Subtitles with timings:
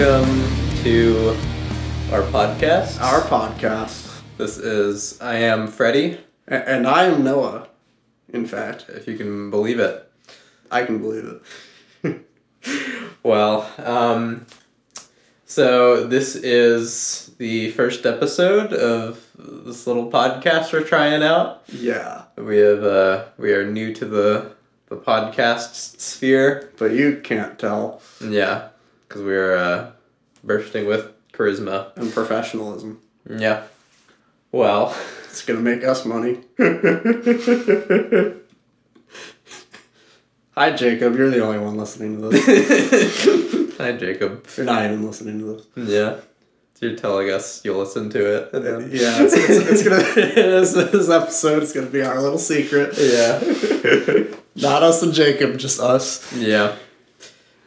[0.00, 1.36] welcome to
[2.10, 2.98] our podcast.
[3.02, 4.22] Our podcast.
[4.38, 7.68] This is I am Freddie, A- And I am Noah,
[8.32, 8.86] in fact.
[8.88, 10.10] if you can believe it.
[10.70, 11.42] I can believe
[12.02, 12.26] it.
[13.22, 14.46] Well, um,
[15.44, 21.62] so this is the first episode of this little podcast we're trying out.
[21.68, 22.22] Yeah.
[22.38, 24.52] We have uh, we are new to the
[24.86, 26.72] the podcast sphere.
[26.78, 28.00] But you can't tell.
[28.26, 28.68] Yeah,
[29.10, 29.90] because we're uh,
[30.44, 31.96] bursting with charisma.
[31.96, 33.00] And professionalism.
[33.28, 33.64] Yeah.
[34.52, 34.96] Well.
[35.24, 36.38] It's gonna make us money.
[40.56, 41.16] Hi, Jacob.
[41.16, 43.76] You're the only one listening to this.
[43.78, 44.46] Hi, Jacob.
[44.56, 45.66] You're not even listening to this.
[45.76, 46.20] Yeah.
[46.74, 48.52] So you're telling us you'll listen to it.
[48.52, 48.80] And then...
[48.92, 50.02] Yeah, it's, it's, it's gonna.
[50.14, 52.96] this, this episode is gonna be our little secret.
[52.96, 53.40] Yeah.
[54.54, 56.32] Not us and Jacob, just us.
[56.32, 56.76] yeah.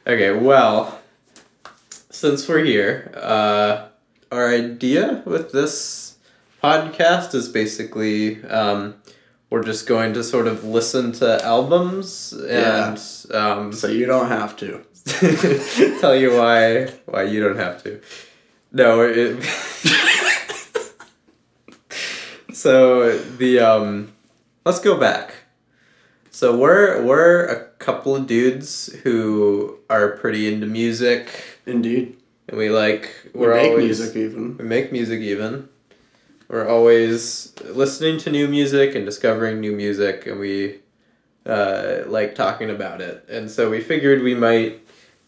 [0.06, 1.02] Okay, well,
[2.24, 3.88] since we're here, uh,
[4.32, 6.16] our idea with this
[6.64, 8.96] podcast is basically um,
[9.50, 12.98] we're just going to sort of listen to albums and
[13.34, 14.86] um, So you don't have to.
[16.00, 18.00] tell you why why you don't have to.
[18.72, 19.44] No, it,
[22.54, 24.14] so the um,
[24.64, 25.34] let's go back.
[26.32, 31.28] So we're we're a couple of dudes who are pretty into music,
[31.66, 32.18] Indeed.
[32.48, 34.58] and we like We we're make always music even.
[34.58, 35.70] we make music even.
[36.48, 40.80] We're always listening to new music and discovering new music, and we
[41.46, 43.26] uh, like talking about it.
[43.30, 44.80] And so we figured we might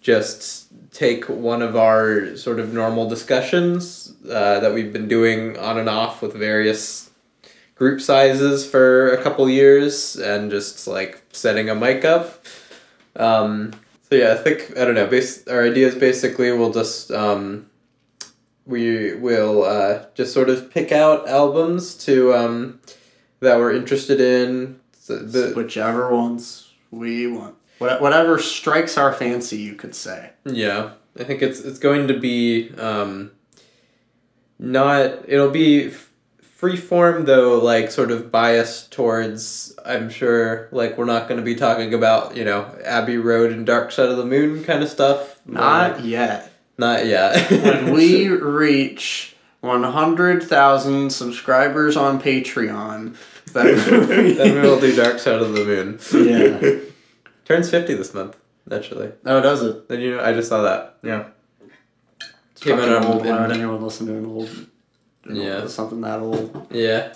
[0.01, 5.77] just take one of our sort of normal discussions uh, that we've been doing on
[5.77, 7.09] and off with various
[7.75, 12.45] group sizes for a couple years and just like setting a mic up.
[13.15, 13.73] Um,
[14.09, 15.07] so yeah, I think I don't know.
[15.07, 17.67] Bas- our idea is basically we'll just um,
[18.65, 22.79] we will uh, just sort of pick out albums to um,
[23.39, 24.79] that we're interested in.
[24.99, 27.55] So the, Whichever ones we want.
[27.79, 30.31] What- Whatever strikes our fancy, you could say.
[30.45, 33.31] yeah, I think it's it's going to be um,
[34.59, 35.27] not.
[35.27, 35.89] It'll be
[36.55, 39.75] f- free form though, like sort of biased towards.
[39.85, 43.65] I'm sure, like we're not going to be talking about you know Abbey Road and
[43.65, 45.39] Dark Side of the Moon kind of stuff.
[45.45, 46.51] Not yet.
[46.77, 47.49] not yet.
[47.51, 53.15] when we reach 100,000 subscribers on Patreon,
[53.53, 55.99] then then we'll do Dark Side of the Moon.
[56.13, 56.79] Yeah.
[57.45, 58.35] Turns fifty this month.
[58.65, 59.87] naturally Oh, does it?
[59.87, 60.97] then you know I just saw that.
[61.03, 61.27] Yeah.
[62.51, 63.25] It's Came out on- old.
[63.25, 64.49] Why would in- anyone listen to an old?
[65.29, 65.67] Yeah.
[65.67, 66.67] Something that old.
[66.71, 67.13] Yeah.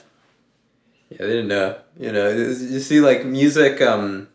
[1.09, 1.77] Yeah, they didn't know.
[1.99, 3.81] You know, you see, like music.
[3.81, 4.27] Um,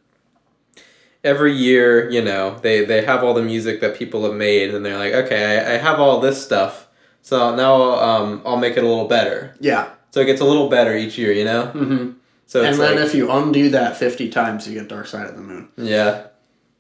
[1.23, 4.85] every year, you know, they they have all the music that people have made, and
[4.85, 6.89] they're like, okay, I, I have all this stuff,
[7.23, 9.55] so now um, I'll make it a little better.
[9.61, 9.91] Yeah.
[10.11, 11.73] So it gets a little better each year, you know.
[11.75, 12.11] Mm-hmm.
[12.47, 15.35] So And then like, if you undo that 50 times, you get Dark Side of
[15.35, 15.69] the Moon.
[15.77, 16.27] yeah.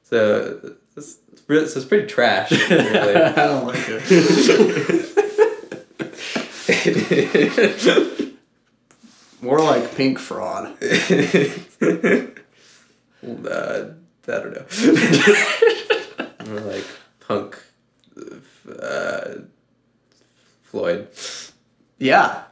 [0.05, 1.19] So it's,
[1.49, 2.53] it's, it's pretty trash.
[2.71, 5.11] I don't like it.
[9.41, 10.67] More like Pink Fraud.
[10.83, 10.97] uh,
[13.23, 13.87] I
[14.27, 14.67] don't know.
[16.51, 16.85] More like
[17.27, 17.59] punk
[18.81, 19.35] uh,
[20.65, 21.09] Floyd.
[21.99, 22.43] Yeah.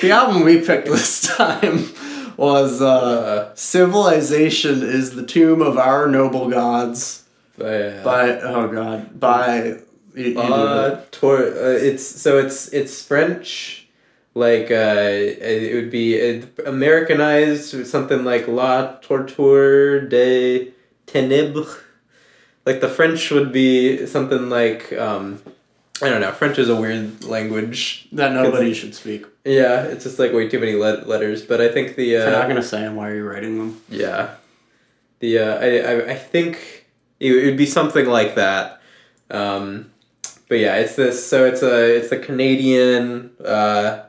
[0.00, 1.90] the album we picked this time
[2.36, 7.24] was uh, Uh, Civilization is the Tomb of Our Noble Gods
[7.56, 9.78] by, by, oh god, by.
[10.14, 13.88] You, you uh, tor- uh, it's so it's it's French,
[14.34, 20.68] like uh, it would be uh, Americanized with something like La Torture des
[21.06, 21.80] Ténèbres.
[22.64, 25.42] Like the French would be something like um,
[26.00, 26.32] I don't know.
[26.32, 28.08] French is a weird language.
[28.12, 29.26] that nobody should speak.
[29.44, 31.42] Yeah, it's just like way too many let- letters.
[31.42, 33.58] But I think the If you're not uh, gonna say them, why are you writing
[33.58, 33.82] them?
[33.90, 34.36] yeah,
[35.18, 36.86] the uh, I, I I think
[37.20, 38.80] it would be something like that.
[39.30, 39.90] Um,
[40.48, 41.26] but yeah, it's this.
[41.26, 44.04] So it's a it's a Canadian uh,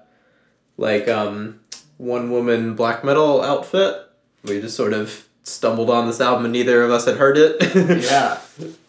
[0.78, 1.60] like um,
[1.98, 3.96] one woman black metal outfit.
[4.44, 7.56] We just sort of stumbled on this album and neither of us had heard it.
[8.04, 8.40] Yeah.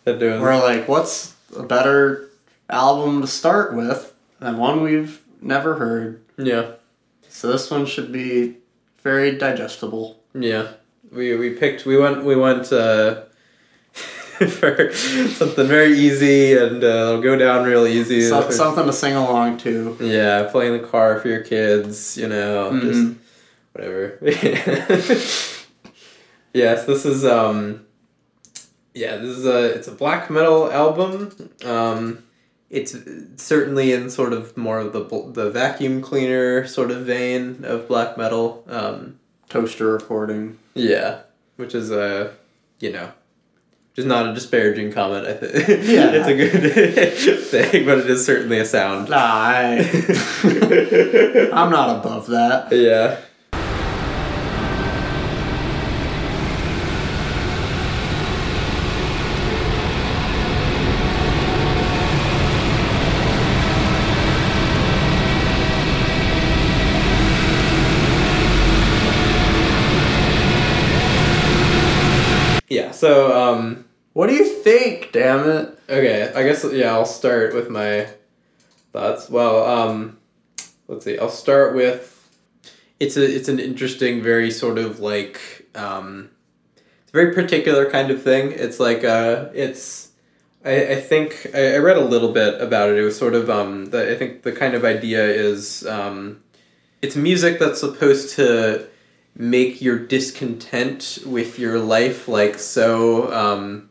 [0.06, 2.31] We're like, what's a better
[2.70, 6.22] album to start with than one we've never heard?
[6.38, 6.72] yeah.
[7.28, 8.56] So this one should be
[9.02, 10.19] very digestible.
[10.34, 10.69] Yeah,
[11.12, 13.25] we we picked we went we went uh,
[14.49, 18.23] for something very easy and uh, it'll go down real easy.
[18.29, 19.97] So, something to sing along to.
[20.00, 23.17] Yeah, play in the car for your kids, you know, just Mhm.
[23.73, 24.19] whatever.
[26.53, 27.87] yes, this is um
[28.94, 31.50] yeah, this is a it's a black metal album.
[31.65, 32.23] Um,
[32.71, 32.97] it's
[33.37, 38.17] certainly in sort of more of the the vacuum cleaner sort of vein of black
[38.17, 38.65] metal.
[38.69, 39.19] Um,
[39.49, 40.59] Toaster recording.
[40.75, 41.21] yeah,
[41.56, 42.33] which is a
[42.81, 43.12] you know,
[43.96, 45.26] is not a disparaging comment.
[45.26, 46.10] I think Yeah.
[46.12, 49.08] it's a good thing, but it is certainly a sound.
[49.08, 49.78] Nah, I,
[51.52, 52.69] I'm not above that.
[52.72, 53.20] yeah.
[72.69, 73.32] Yeah, so
[74.16, 75.12] What do you think?
[75.12, 75.78] Damn it!
[75.90, 78.08] Okay, I guess yeah, I'll start with my
[78.90, 79.28] thoughts.
[79.28, 80.16] Well, um
[80.88, 81.18] let's see.
[81.18, 82.26] I'll start with
[82.98, 86.30] it's a it's an interesting very sort of like um
[87.02, 88.52] it's a very particular kind of thing.
[88.52, 90.12] It's like uh it's
[90.64, 92.96] I, I think I, I read a little bit about it.
[92.96, 96.42] It was sort of um the, I think the kind of idea is um
[97.02, 98.86] it's music that's supposed to
[99.34, 103.90] make your discontent with your life like so um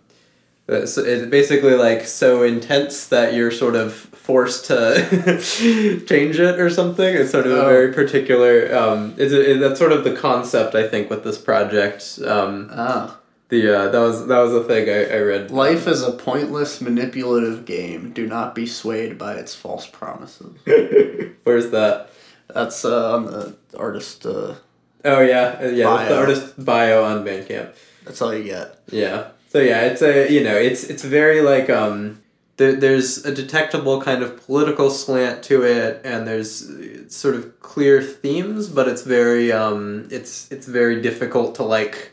[0.68, 5.40] so it's basically like so intense that you're sort of forced to
[6.08, 7.16] change it or something.
[7.16, 7.66] It's sort of a Oh.
[7.68, 8.76] very particular.
[8.76, 12.20] Um, it's a, it, that's sort of the concept I think with this project.
[12.26, 13.20] Um, Ah.
[13.50, 15.52] the uh, that was that was a thing I, I read.
[15.52, 18.12] Life is a pointless, manipulative game.
[18.12, 20.54] Do not be swayed by its false promises.
[21.44, 22.10] Where's that?
[22.48, 24.26] That's uh, on the artist.
[24.26, 24.56] Uh,
[25.04, 25.86] Oh yeah, uh, yeah.
[25.98, 27.76] That's the artist bio on Bandcamp.
[28.06, 28.80] that's all you get.
[28.90, 29.28] Yeah.
[29.56, 32.22] So yeah, it's a you know it's it's very like um
[32.58, 37.62] there, there's a detectable kind of political slant to it, and there's uh, sort of
[37.62, 42.12] clear themes, but it's very um it's it's very difficult to like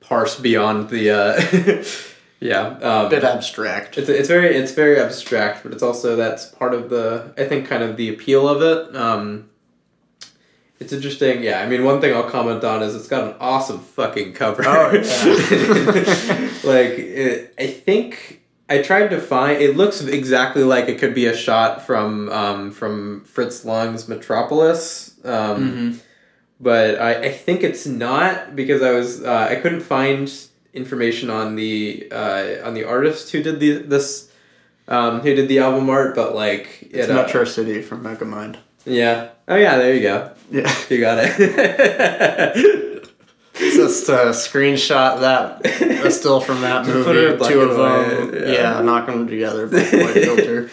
[0.00, 1.84] parse beyond the uh
[2.40, 3.96] yeah um, A bit abstract.
[3.96, 7.68] it's, it's very it's very abstract, but it's also that's part of the I think
[7.68, 8.96] kind of the appeal of it.
[8.96, 9.50] Um,
[10.80, 11.60] it's interesting, yeah.
[11.60, 14.62] I mean, one thing I'll comment on is it's got an awesome fucking cover.
[14.66, 16.50] Oh, yeah.
[16.64, 19.60] like it, I think I tried to find.
[19.62, 25.14] It looks exactly like it could be a shot from um, from Fritz Lang's Metropolis.
[25.24, 25.98] Um, Mm-hmm.
[26.60, 30.30] but I, I think it's not because I was uh, I couldn't find
[30.74, 34.30] information on the uh, on the artist who did the this
[34.88, 38.56] um, who did the album art, but like It's it, uh, Metro City from Megamind.
[38.86, 39.28] Yeah.
[39.48, 40.32] Oh yeah, there you go.
[40.50, 40.72] Yeah.
[40.88, 42.92] You got it.
[43.54, 45.64] Just uh, screenshot that
[46.04, 47.04] a still from that movie.
[47.04, 48.34] put it in black Two of them.
[48.34, 48.52] Yeah.
[48.52, 48.80] yeah.
[48.82, 49.66] knock them together.
[49.66, 50.70] Black and white filter.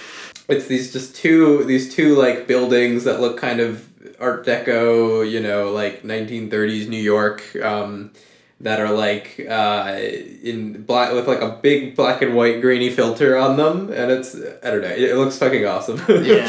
[0.50, 3.88] it's these just two these two like buildings that look kind of
[4.20, 8.12] art deco you know like 1930s new york um,
[8.60, 9.98] that are like uh,
[10.44, 14.36] in black with like a big black and white grainy filter on them and it's
[14.36, 16.48] i don't know it, it looks fucking awesome Yeah.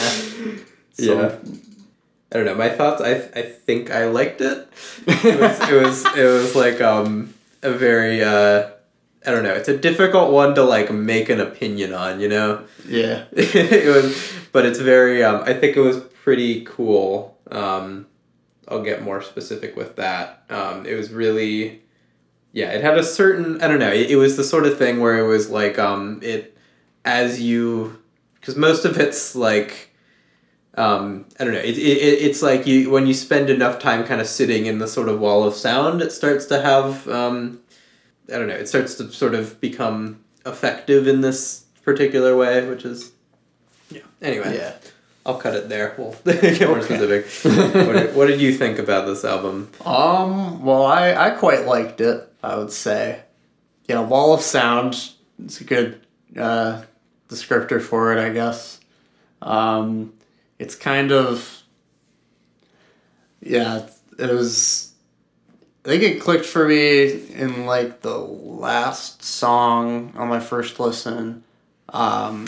[0.98, 1.36] Yeah
[2.32, 4.68] i don't know my thoughts i i think i liked it
[5.06, 7.32] it was it was, it was like um
[7.62, 8.68] a very uh
[9.26, 9.54] I don't know.
[9.54, 12.64] It's a difficult one to like make an opinion on, you know.
[12.86, 13.24] Yeah.
[13.32, 15.24] it was, but it's very.
[15.24, 17.38] Um, I think it was pretty cool.
[17.50, 18.06] Um,
[18.68, 20.44] I'll get more specific with that.
[20.50, 21.82] Um, it was really,
[22.52, 22.70] yeah.
[22.72, 23.62] It had a certain.
[23.62, 23.92] I don't know.
[23.92, 26.56] It, it was the sort of thing where it was like um, it
[27.04, 27.98] as you,
[28.34, 29.90] because most of it's like.
[30.76, 31.60] Um, I don't know.
[31.60, 34.78] It, it, it- it's like you when you spend enough time kind of sitting in
[34.78, 37.08] the sort of wall of sound, it starts to have.
[37.08, 37.60] Um,
[38.28, 38.54] I don't know.
[38.54, 43.12] It starts to sort of become effective in this particular way, which is
[43.90, 44.00] yeah.
[44.22, 44.72] Anyway, Yeah.
[45.26, 45.94] I'll cut it there.
[45.96, 47.26] We'll get more specific.
[47.86, 49.70] what, did, what did you think about this album?
[49.84, 53.20] Um, well, I, I quite liked it, I would say.
[53.88, 54.94] Yeah, Wall of Sound
[55.46, 56.00] is a good
[56.38, 56.82] uh,
[57.30, 58.80] descriptor for it, I guess.
[59.40, 60.12] Um,
[60.58, 61.62] it's kind of.
[63.40, 63.86] Yeah,
[64.18, 64.92] it was.
[65.84, 71.44] I think it clicked for me in like the last song on my first listen.
[71.90, 72.46] Um,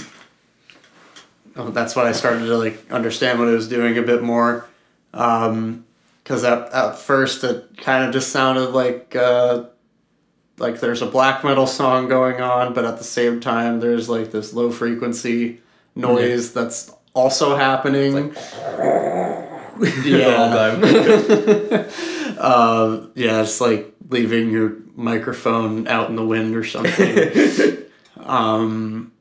[1.55, 4.67] oh, that's when I started to like understand what it was doing a bit more.
[5.13, 5.85] Um,
[6.27, 9.67] because at, at first it kind of just sounded like uh,
[10.59, 14.33] like there's a black metal song going on, but at the same time there's like
[14.33, 15.61] this low frequency
[15.95, 18.13] noise that's also happening.
[18.13, 18.33] Whole
[20.53, 20.85] time.
[22.39, 27.85] uh, yeah, it's like leaving your microphone out in the wind or something.
[28.19, 29.13] um,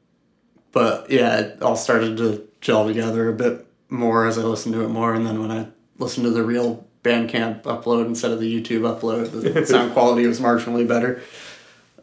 [0.73, 4.83] but yeah, it all started to gel together a bit more as I listened to
[4.83, 8.61] it more, and then when I listened to the real Bandcamp upload instead of the
[8.61, 11.21] YouTube upload, the sound quality was marginally better.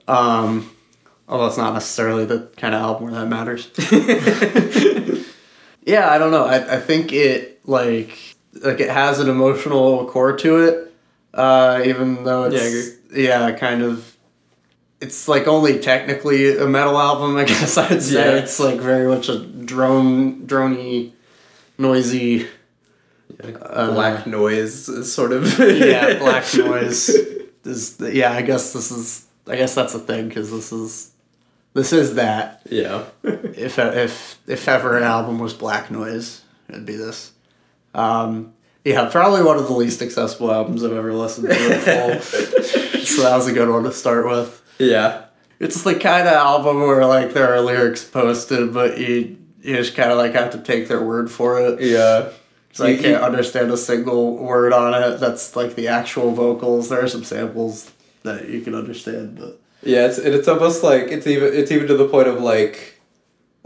[0.08, 0.70] Um,
[1.28, 3.70] Although it's not necessarily the kind of album where that matters.
[5.84, 6.44] Yeah, I don't know.
[6.44, 8.18] I, I think it like
[8.62, 10.94] like it has an emotional core to it.
[11.34, 14.16] Uh, even though it's Yeah, yeah, kind of
[15.00, 18.34] it's like only technically a metal album, I guess I'd say.
[18.34, 18.42] Yeah.
[18.42, 21.12] It's like very much a drone droney
[21.78, 22.46] noisy
[23.42, 27.08] Uh, black noise is sort of yeah, black noise
[27.64, 31.11] is yeah, I guess this is I guess that's a thing cuz this is
[31.74, 36.96] this is that yeah if if if ever an album was black noise, it'd be
[36.96, 37.32] this.
[37.94, 43.36] Um, yeah, probably one of the least accessible albums I've ever listened to so that
[43.36, 44.60] was a good one to start with.
[44.78, 45.26] yeah
[45.60, 49.94] It's the kind of album where like there are lyrics posted, but you you just
[49.94, 51.80] kind of like have to take their word for it.
[51.80, 52.30] yeah
[52.72, 55.20] So I You- can't you- understand a single word on it.
[55.20, 56.88] That's like the actual vocals.
[56.88, 57.92] There are some samples
[58.24, 61.96] that you can understand, but Yeah, it's it's almost like it's even it's even to
[61.96, 63.00] the point of like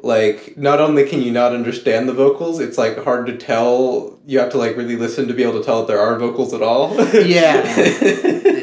[0.03, 4.19] like not only can you not understand the vocals, it's like hard to tell.
[4.27, 6.53] You have to like really listen to be able to tell if there are vocals
[6.55, 6.95] at all.
[7.15, 7.63] Yeah.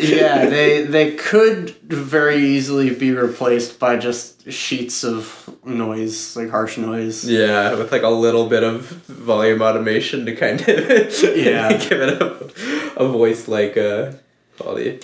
[0.03, 6.77] yeah, they they could very easily be replaced by just sheets of noise, like harsh
[6.77, 7.24] noise.
[7.25, 10.67] Yeah, with like a little bit of volume automation to kind of
[11.36, 11.77] Yeah.
[11.89, 14.12] give it a, a voice like uh
[14.57, 15.00] quality.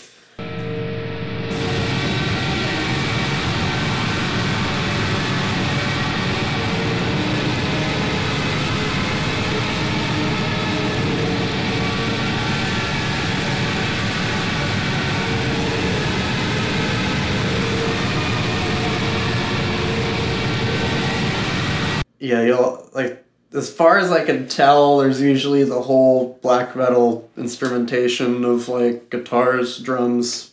[23.53, 29.09] As far as I can tell, there's usually the whole black metal instrumentation of like
[29.09, 30.51] guitars, drums.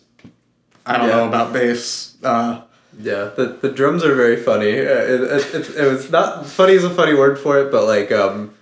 [0.87, 1.17] I don't Yeah.
[1.17, 2.15] know about bass.
[2.23, 2.63] Uh,
[2.99, 4.73] Yeah, the the drums are very funny.
[4.81, 4.83] Uh,
[5.15, 8.11] It, it, it, it was not funny is a funny word for it, but like
[8.11, 8.55] um,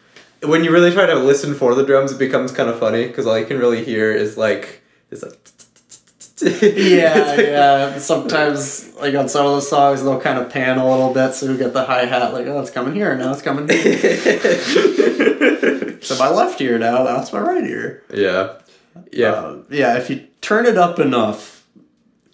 [0.43, 3.27] when you really try to listen for the drums, it becomes kind of funny because
[3.27, 5.39] all you can really hear is like is like.
[6.43, 7.99] yeah, yeah.
[7.99, 11.47] Sometimes, like on some of the songs, they'll kind of pan a little bit, so
[11.47, 12.33] you get the hi hat.
[12.33, 13.33] Like, oh, it's coming here now.
[13.33, 13.99] It's coming here.
[16.03, 17.05] so my left ear now.
[17.05, 18.03] Now it's my right ear.
[18.13, 18.55] yeah,
[19.13, 21.65] yeah, Uh, yeah, if you turn it up enough,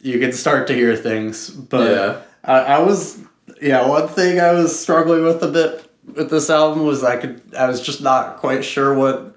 [0.00, 1.50] you can start to hear things.
[1.50, 2.21] But Yeah.
[2.42, 3.19] I, I was,
[3.61, 5.85] yeah, one thing I was struggling with a bit
[6.16, 9.30] with this album was I could, I was just not quite sure what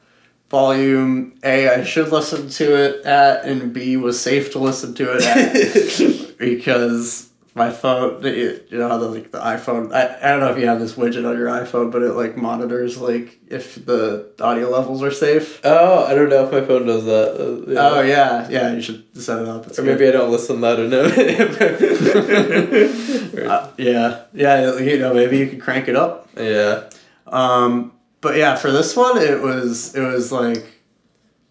[0.53, 5.15] volume A I should listen to it at, and B was safe to listen to
[5.15, 9.91] it at because my phone, you know, how the, like the iPhone.
[9.91, 12.37] I, I don't know if you have this widget on your iPhone, but it like
[12.37, 15.59] monitors like if the audio levels are safe.
[15.63, 17.35] Oh, I don't know if my phone does that.
[17.39, 17.89] Uh, yeah.
[17.89, 18.73] Oh yeah, yeah.
[18.73, 19.65] You should set it up.
[19.65, 21.17] It's Or maybe I don't listen loud enough.
[23.33, 24.77] Uh, yeah, yeah.
[24.77, 26.29] You know, maybe you can crank it up.
[26.37, 26.89] yeah.
[27.25, 27.92] Um,
[28.23, 30.65] but yeah, for this one, it was it was like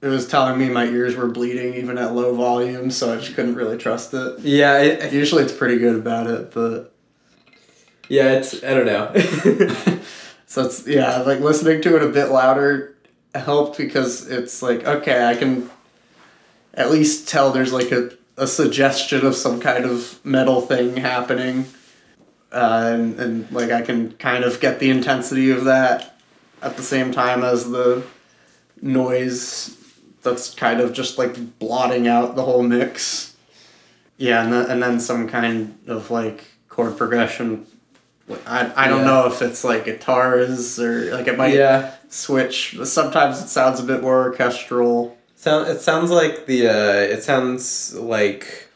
[0.00, 3.34] it was telling me my ears were bleeding even at low volume, so I just
[3.34, 4.40] couldn't really trust it.
[4.40, 6.92] Yeah, it, Usually, it's pretty good about it, but
[8.08, 9.12] yeah, it's I don't know.
[10.46, 12.96] so it's yeah, like listening to it a bit louder
[13.34, 15.70] helped because it's like okay, I can
[16.74, 21.66] at least tell there's like a a suggestion of some kind of metal thing happening.
[22.50, 26.11] uh, and, and like I can kind of get the intensity of that
[26.62, 28.04] at the same time as the
[28.80, 29.76] noise
[30.22, 33.36] that's kind of just like blotting out the whole mix.
[34.16, 37.66] Yeah, and then, and then some kind of like chord progression.
[38.46, 39.06] I, I don't Yeah.
[39.06, 41.94] know if it's like guitars or like it might yeah.
[42.08, 42.78] switch.
[42.84, 45.16] Sometimes it sounds a bit more orchestral.
[45.34, 48.68] Sound it sounds like the uh, it sounds like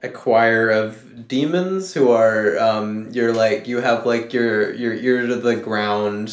[0.00, 5.26] a choir of demons who are um you're like you have like your your ear
[5.26, 6.32] to the ground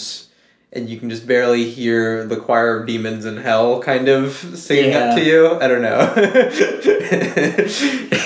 [0.75, 4.93] and you can just barely hear the choir of demons in hell kind of singing
[4.93, 5.55] up to you.
[5.59, 6.13] I don't know.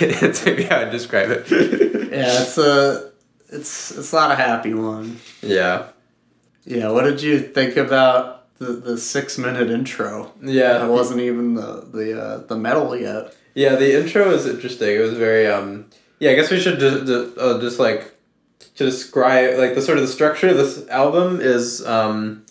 [0.02, 1.50] it's maybe how I'd describe it.
[1.50, 3.12] Yeah, it's a
[3.50, 5.20] it's it's not a happy one.
[5.42, 5.90] yeah.
[6.66, 10.34] Yeah, what did you think about the, the six minute intro?
[10.42, 10.86] Yeah.
[10.86, 13.36] It wasn't even the the uh, the metal yet.
[13.54, 14.96] Yeah, the intro is interesting.
[14.96, 15.86] It was very um.
[16.20, 18.14] Yeah, I guess we should just just, uh, just like
[18.80, 22.46] to describe like the sort of the structure of this album is um.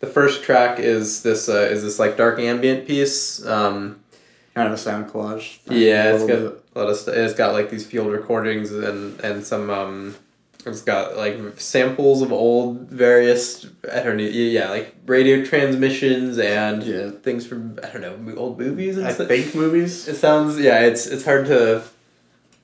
[0.00, 3.44] The first track is this uh, is this like dark ambient piece.
[3.44, 3.98] Um,
[4.54, 5.58] Kind of a sound collage.
[5.66, 6.64] yeah, it's got bit.
[6.74, 10.14] a lot of stuff it's got like these field recordings and and some um.
[10.66, 16.82] It's got like samples of old various I don't know yeah like radio transmissions and
[16.82, 17.10] Yeah.
[17.26, 19.28] things from I don't know old movies and I stuff.
[19.28, 20.06] think movies.
[20.08, 20.80] It sounds yeah.
[20.88, 21.82] It's it's hard to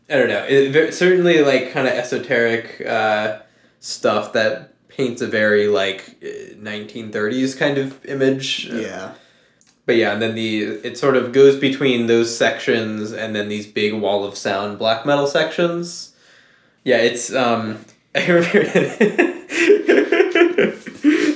[0.08, 0.44] I don't know.
[0.46, 3.40] It, certainly, like kind of esoteric uh,
[3.80, 6.23] stuff that paints a very like
[6.58, 8.66] nineteen thirties kind of image.
[8.66, 9.14] Yeah.
[9.87, 13.66] But yeah, and then the it sort of goes between those sections and then these
[13.66, 16.14] big wall of sound black metal sections.
[16.84, 17.84] Yeah, it's um.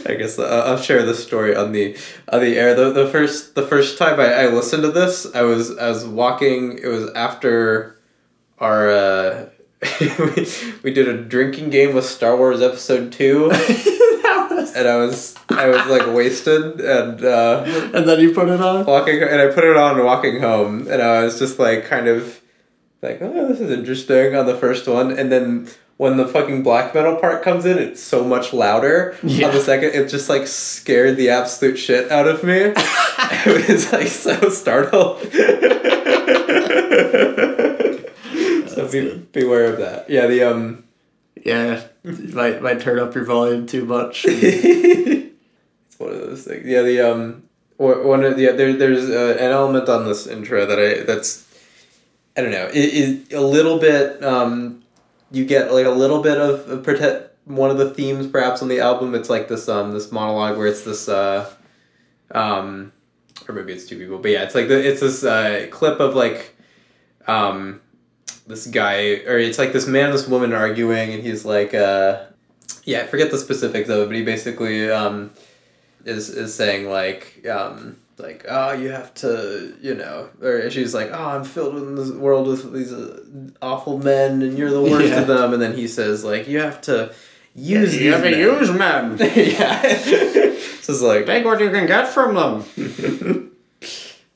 [0.09, 1.97] I guess I'll I'll share the story on the
[2.29, 2.75] on the air.
[2.75, 6.07] The, the first the first time I, I listened to this, I was I was
[6.07, 6.79] walking.
[6.79, 7.98] It was after
[8.61, 9.49] our uh,
[10.01, 10.47] we,
[10.83, 14.75] we did a drinking game with Star Wars Episode Two, was...
[14.75, 17.25] and I was I was like wasted and.
[17.25, 18.85] Uh, And then you put it on?
[18.87, 22.41] walking and I put it on walking home and I was just like kind of
[23.03, 26.95] like oh this is interesting on the first one and then when the fucking black
[26.95, 29.49] metal part comes in it's so much louder Yeah.
[29.49, 33.93] on the second it just like scared the absolute shit out of me I was
[33.93, 35.21] like so startled
[38.93, 40.85] be, beware of that yeah the um
[41.45, 41.85] Yeah.
[42.05, 44.25] Might, might turn up your volume too much.
[44.29, 46.67] it's one of those things.
[46.67, 47.45] Yeah, the um,
[47.77, 51.47] one of the yeah, there there's uh, an element on this intro that I that's,
[52.37, 54.83] I don't know, it is a little bit um,
[55.31, 58.69] you get like a little bit of, of protect one of the themes perhaps on
[58.69, 59.15] the album.
[59.15, 61.49] It's like this um this monologue where it's this uh,
[62.33, 62.93] um,
[63.47, 66.15] or maybe it's two people, but yeah, it's like the it's this uh clip of
[66.15, 66.57] like,
[67.27, 67.81] um,
[68.49, 72.25] this guy or it's like this man and this woman arguing and he's like uh
[72.85, 75.31] yeah i forget the specifics of it but he basically um
[76.05, 81.11] is is saying like um like oh you have to you know or she's like
[81.13, 83.21] oh i'm filled in this world with these uh,
[83.63, 85.21] awful men and you're the worst Yeah.
[85.21, 87.15] of them and then he says like you have to
[87.55, 89.19] use you these have to men." use men.
[89.37, 89.83] yeah
[90.81, 92.65] so it's like Take what you can get from them.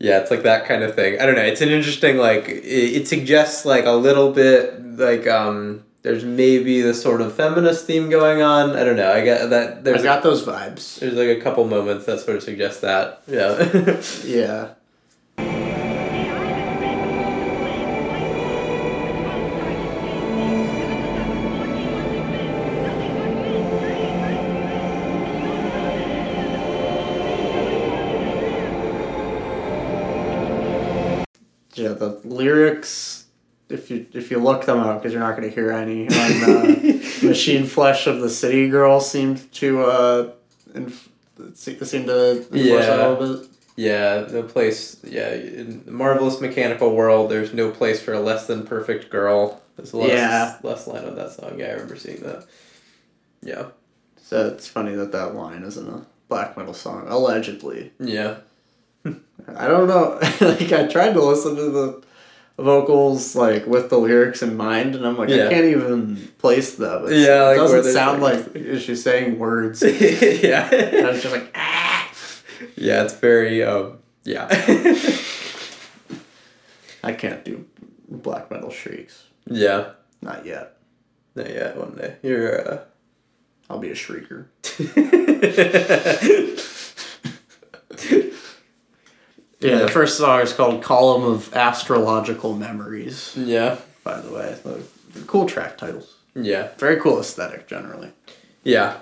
[0.02, 1.20] yeah, it's like that kind of thing.
[1.20, 1.42] I don't know.
[1.52, 6.82] It's an interesting like it, it suggests like a little bit like um there's maybe
[6.82, 8.70] the sort of feminist theme going on.
[8.70, 9.12] I don't know.
[9.12, 10.98] I get that There's I got those vibes.
[10.98, 13.22] there's like a couple moments that sort of suggest that.
[13.28, 14.00] Yeah.
[14.24, 14.74] Yeah.
[32.02, 33.26] The lyrics.
[33.68, 36.06] If you if you look them up, because you're not going to hear any.
[36.08, 36.66] On, uh,
[37.26, 40.30] Machine Flesh of the City Girl seemed to uh,
[40.74, 41.08] inf-
[41.54, 42.74] seemed to Yeah.
[42.74, 43.48] a little bit.
[43.76, 44.98] yeah, the place.
[45.04, 49.62] Yeah, in the marvelous mechanical world, there's no place for a less than perfect girl.
[49.76, 50.58] There's less Yeah.
[50.62, 51.58] less line on that song.
[51.58, 52.44] Yeah, I remember seeing that.
[53.42, 53.66] Yeah.
[54.22, 57.92] So it's funny that that line isn't a black metal song, allegedly.
[57.98, 58.36] Yeah.
[59.04, 60.18] I don't know.
[60.46, 62.02] like I tried to listen to the
[62.58, 65.46] vocals like with the lyrics in mind, and I'm like, Yeah.
[65.46, 67.04] I can't even place them.
[67.06, 69.82] It's, Yeah, like, it doesn't sound like- like she's saying words.
[69.84, 70.68] and yeah.
[70.72, 72.10] I was just like, ah.
[72.76, 74.46] Yeah, it's very um yeah.
[77.02, 77.66] I can't do
[78.08, 79.24] black metal shrieks.
[79.46, 79.92] yeah.
[80.20, 80.76] Not yet.
[81.34, 81.76] Not yet.
[81.76, 82.16] one day.
[82.22, 82.84] You're uh
[83.68, 84.46] I'll be a shrieker.
[89.62, 93.78] Yeah, the first song is called "Column of Astrological Memories." Yeah.
[94.04, 94.56] By the way,
[95.26, 96.16] cool track titles.
[96.34, 96.68] Yeah.
[96.78, 98.10] Very cool aesthetic generally.
[98.64, 98.98] Yeah.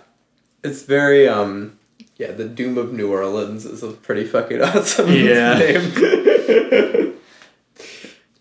[0.62, 1.78] It's very um
[2.16, 5.58] yeah, the Doom of New Orleans is a pretty fucking awesome Yeah.
[5.58, 5.92] name.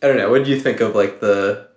[0.02, 1.68] I don't know, what do you think of like the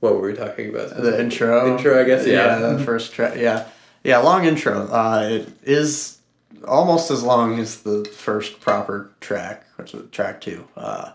[0.00, 0.96] what were we talking about?
[0.96, 1.76] The intro.
[1.76, 2.58] Intro, I guess, yeah.
[2.58, 3.36] the first track.
[3.36, 3.68] Yeah,
[4.02, 4.88] yeah, long intro.
[4.88, 6.18] Uh, it is
[6.66, 10.66] almost as long as the first proper track, which is track two.
[10.76, 11.12] Uh,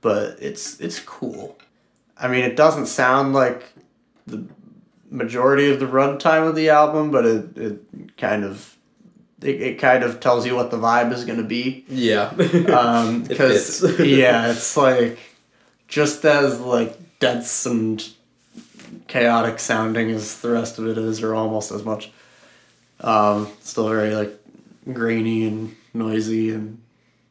[0.00, 1.58] but it's it's cool.
[2.18, 3.72] I mean, it doesn't sound like
[4.26, 4.44] the
[5.10, 8.76] majority of the runtime of the album, but it, it kind of
[9.40, 11.84] it, it kind of tells you what the vibe is going to be.
[11.88, 12.32] Yeah.
[12.72, 14.00] Um, It because fits.
[14.00, 15.18] yeah, it's like
[15.88, 18.04] just as like dense and
[19.08, 22.10] chaotic sounding as the rest of it is, or almost as much.
[23.00, 24.41] Um, still very like
[24.90, 26.80] grainy and noisy and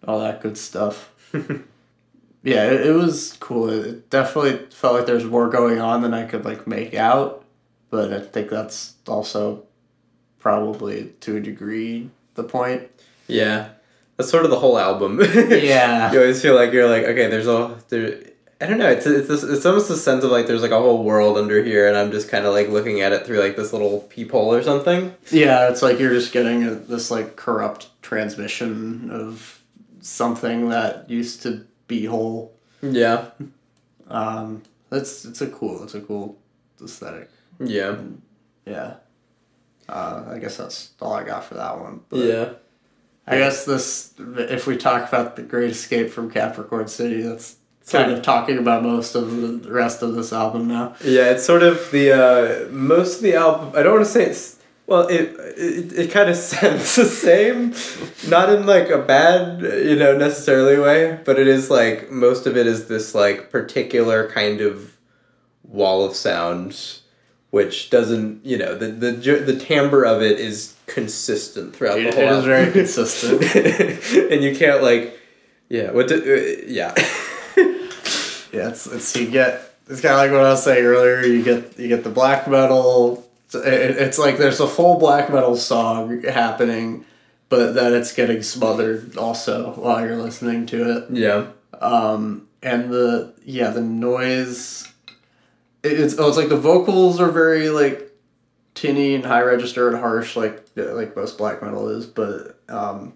[0.08, 1.12] all that good stuff.
[2.44, 3.70] yeah, it, it was cool.
[3.70, 7.44] It, it definitely felt like there's more going on than I could like make out,
[7.90, 9.64] but I think that's also
[10.40, 12.90] probably to a degree the point.
[13.28, 13.70] yeah.
[14.18, 15.20] That's sort of the whole album.
[15.50, 16.12] Yeah.
[16.12, 18.22] you always feel like you're like, okay, there's a there
[18.62, 18.90] I don't know.
[18.90, 21.64] It's it's this, it's almost a sense of like there's like a whole world under
[21.64, 24.54] here, and I'm just kind of like looking at it through like this little peephole
[24.54, 25.16] or something.
[25.32, 29.62] Yeah, it's like you're just getting a, this like corrupt transmission of
[30.02, 32.54] something that used to be whole.
[32.84, 33.26] Yeah,
[34.08, 36.38] Um, It's it's a cool it's a cool
[36.84, 37.30] aesthetic.
[37.60, 37.98] Yeah.
[38.66, 38.96] Yeah.
[39.90, 42.02] Uh, I guess that's all I got for that one.
[42.10, 42.50] But Yeah.
[43.28, 47.56] I guess this, if we talk about the Great Escape from Capricorn City, that's
[47.90, 49.32] kind of talking about most of
[49.64, 50.96] the rest of this album now.
[51.04, 53.72] Yeah, it's sort of the uh, most of the album.
[53.76, 55.08] I don't want to say it's well.
[55.08, 57.74] It it, it kind of sounds the same,
[58.30, 62.56] not in like a bad you know necessarily way, but it is like most of
[62.58, 64.98] it is this like particular kind of
[65.64, 67.00] wall of sound,
[67.50, 72.16] which doesn't you know the the the timbre of it is consistent throughout It, the
[72.16, 72.24] whole.
[72.24, 72.50] it is album.
[72.50, 73.56] very consistent.
[74.32, 75.18] and you can't like,
[75.70, 75.92] yeah.
[75.92, 76.08] What?
[76.10, 76.94] Do, uh, yeah.
[78.52, 81.22] yeah, it's it's you get it's kind of like what I was saying earlier.
[81.22, 83.28] You get you get the black metal.
[83.54, 87.06] It, it's like there's a full black metal song happening,
[87.50, 91.12] but then it's getting smothered also while you're listening to it.
[91.12, 91.48] yeah.
[91.80, 94.92] um, and the yeah the noise
[95.84, 98.12] it, it's oh, it's like the vocals are very like
[98.74, 103.14] tinny and high register and harsh like like most black metal is but um,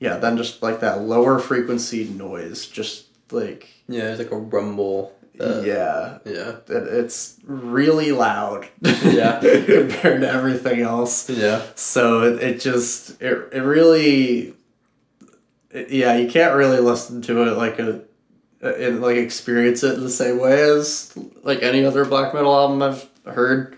[0.00, 4.04] yeah then just like that lower frequency noise just like Yeah.
[4.04, 5.14] There's like a rumble.
[5.40, 6.56] Uh, yeah Yeah.
[6.66, 9.38] it, it's really loud Yeah.
[9.40, 11.62] compared to everything else Yeah.
[11.76, 14.54] so it, it just it, it really
[15.70, 18.00] it- yeah you can't really listen to it like a
[18.60, 22.82] and like experience it in the same way as like any other black metal album
[22.82, 23.76] I've heard.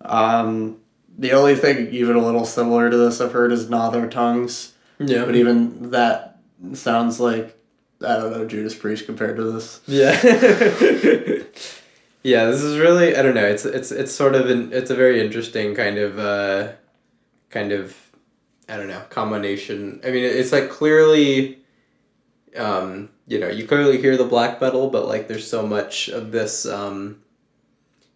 [0.00, 0.78] Um,
[1.18, 4.72] the only thing even a little similar to this I've heard is Gnaw Their Tongues,
[4.98, 5.26] Yeah.
[5.26, 6.38] but even that
[6.72, 7.59] sounds like
[8.02, 9.80] I don't know Judas Priest compared to this.
[9.86, 10.12] Yeah.
[12.22, 14.94] yeah, this is really I don't know, it's it's it's sort of an it's a
[14.94, 16.72] very interesting kind of uh
[17.50, 17.96] kind of
[18.68, 20.00] I don't know, combination.
[20.04, 21.58] I mean, it's like clearly
[22.56, 26.32] um, you know, you clearly hear the black metal, but like there's so much of
[26.32, 27.20] this um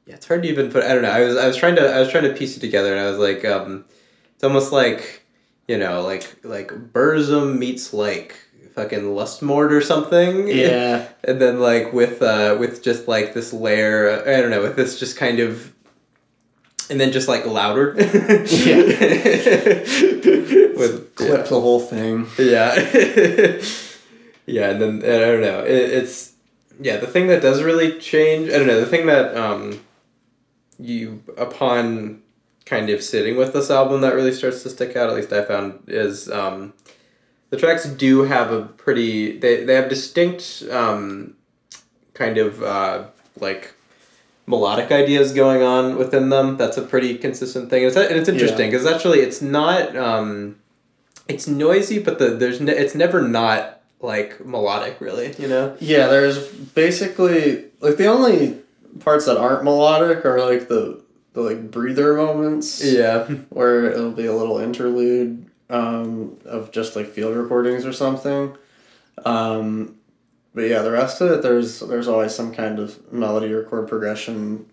[0.07, 1.11] yeah, it's hard to even put I don't know.
[1.11, 3.11] I was I was trying to I was trying to piece it together and I
[3.11, 3.85] was like um
[4.35, 5.23] it's almost like
[5.69, 8.37] you know, like like Burzum meets like
[8.75, 10.49] fucking Lustmord or something.
[10.49, 14.77] Yeah, and then like with uh with just like this layer i don't know with
[14.77, 15.73] this just kind of
[16.91, 18.77] and then just like louder Yeah.
[20.77, 22.27] with clip the whole thing.
[22.39, 22.75] yeah
[24.47, 26.33] yeah and then i don't know it, it's
[26.81, 29.81] yeah the thing that does really change i don't know the thing that um
[30.79, 32.21] you upon
[32.67, 35.43] kind of sitting with this album that really starts to stick out at least i
[35.45, 36.73] found is um
[37.55, 41.35] the tracks do have a pretty they, they have distinct um
[42.13, 43.05] kind of uh
[43.39, 43.75] like
[44.47, 46.57] melodic ideas going on within them.
[46.57, 47.85] That's a pretty consistent thing.
[47.85, 50.57] And it's, and it's interesting because actually it's not um
[51.29, 55.77] it's noisy but the there's ne- it's never not like melodic really you know?
[55.79, 58.59] Yeah, there's basically like the only
[58.99, 61.03] parts that aren't melodic are like the
[61.35, 62.85] the like breather moments.
[62.85, 63.27] yeah.
[63.51, 68.57] Where it'll be a little interlude um, of just like field recordings or something.
[69.25, 69.97] Um,
[70.55, 73.89] but yeah, the rest of it, there's there's always some kind of melody or chord
[73.89, 74.67] progression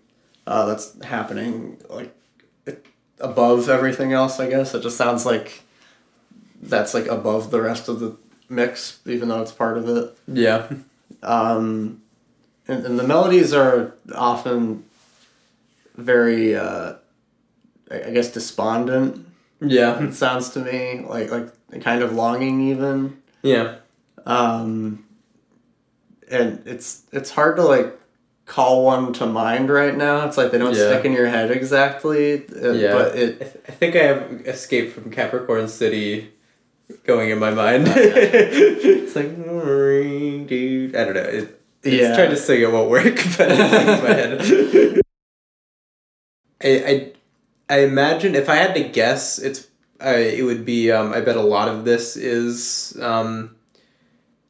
[0.46, 2.14] uh, that's happening like
[2.66, 2.86] it,
[3.18, 4.38] above everything else.
[4.38, 5.62] I guess it just sounds like
[6.62, 8.16] that's like above the rest of the
[8.48, 10.16] mix, even though it's part of it.
[10.28, 10.68] yeah
[11.22, 12.02] Um,
[12.66, 14.84] and, and the melodies are often
[15.96, 16.94] very, uh,
[17.90, 19.26] I I guess, despondent.
[19.62, 23.16] Yeah It sounds to me like like kind of longing even.
[23.42, 23.76] yeah
[24.26, 25.04] Um,
[26.30, 27.98] and it's it's hard to like
[28.44, 30.26] call one to mind right now.
[30.26, 30.88] It's like they don't Yeah.
[30.90, 32.44] stick in your head exactly.
[32.48, 32.92] uh, Yeah.
[32.92, 36.32] But I, it th- I think I have escaped from Capricorn City
[37.04, 37.86] going in my mind.
[37.94, 39.36] Oh, it's like,
[40.48, 40.96] dude.
[40.96, 41.20] I don't know.
[41.22, 42.14] It, it's Yeah.
[42.16, 43.04] trying to sing it won't work,
[43.38, 45.00] but it's in my head.
[46.62, 47.12] I, I,
[47.72, 49.68] I imagine if I had to guess, it's
[50.04, 50.92] uh, it would be.
[50.92, 52.96] Um, I bet a lot of this is.
[53.00, 53.56] Um,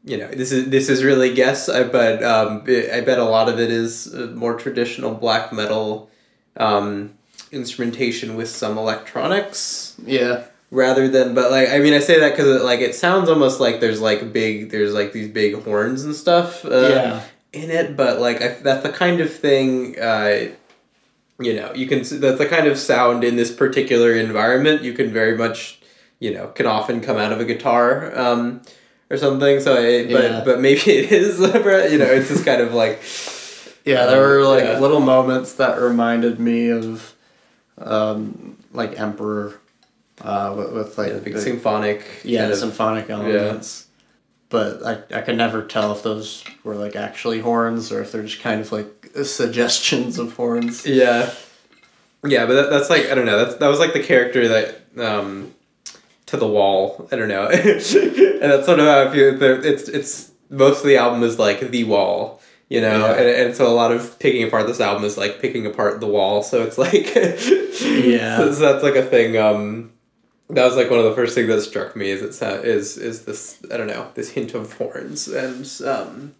[0.04, 1.68] you know, this is this is really guess.
[1.68, 6.10] I but um, I bet a lot of it is uh, more traditional black metal
[6.56, 7.14] um,
[7.52, 12.46] instrumentation with some electronics yeah rather than but like i mean i say that because
[12.46, 16.14] it, like it sounds almost like there's like big there's like these big horns and
[16.14, 20.48] stuff uh, yeah in it but like I, that's the kind of thing uh,
[21.44, 25.12] you know you can that's the kind of sound in this particular environment you can
[25.12, 25.78] very much
[26.18, 28.60] you know can often come out of a guitar um,
[29.10, 30.42] or something so I, but Yeah.
[30.44, 31.38] but maybe it is
[31.92, 33.02] you know it's just kind of like
[33.84, 34.78] Yeah, there were like Yeah.
[34.78, 37.14] little moments that reminded me of,
[37.78, 39.58] um, like Emperor,
[40.20, 43.86] uh, with, with like yeah, the big the- symphonic yeah kind of- symphonic elements.
[44.50, 48.22] but I, I could never tell if those were like actually horns or if they're
[48.22, 50.86] just kind of like suggestions of horns.
[50.86, 51.32] Yeah,
[52.24, 53.38] yeah, but that, that's like I don't know.
[53.44, 55.54] That's that was like the character that um,
[56.26, 57.08] to the wall.
[57.12, 59.42] I don't know, and that's sort of how I feel.
[59.42, 62.40] It's it's most of the album is like the wall.
[62.68, 63.12] You know, Yeah.
[63.20, 66.06] and, and so a lot of picking apart this album is like picking apart the
[66.06, 66.42] wall.
[66.42, 68.38] So it's like, Yeah.
[68.38, 69.36] So, so that's like a thing.
[69.36, 69.92] Um,
[70.48, 72.96] that was like one of the first things that struck me is it's uh, is
[72.96, 76.34] is this I don't know this hint of horns and um,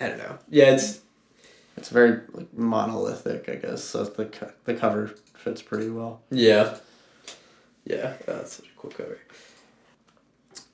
[0.00, 0.38] I don't know.
[0.50, 0.98] Yeah, it's
[1.76, 3.82] It's very like monolithic, I guess.
[3.82, 6.20] So the co- the cover fits pretty well.
[6.30, 6.76] Yeah.
[7.84, 9.18] Yeah, that's such a cool cover.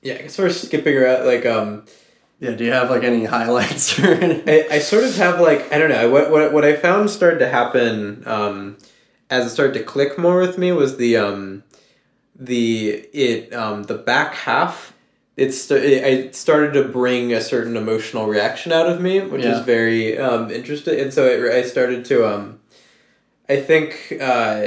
[0.03, 1.27] Yeah, I guess we're skipping around.
[1.27, 1.85] Like, um,
[2.41, 2.53] Yeah.
[2.53, 4.49] Do you have like any highlights or anything?
[4.71, 7.39] I, I sort of have like I don't know what what what I found started
[7.41, 8.77] to happen um,
[9.31, 11.63] as it started to click more with me was the um,
[12.37, 14.93] the it um, the back half.
[15.39, 19.59] It's it, I started to bring a certain emotional reaction out of me, which Yeah.
[19.61, 20.99] is very um, interesting.
[20.99, 22.59] And so it, I started to um,
[23.49, 24.67] I think uh,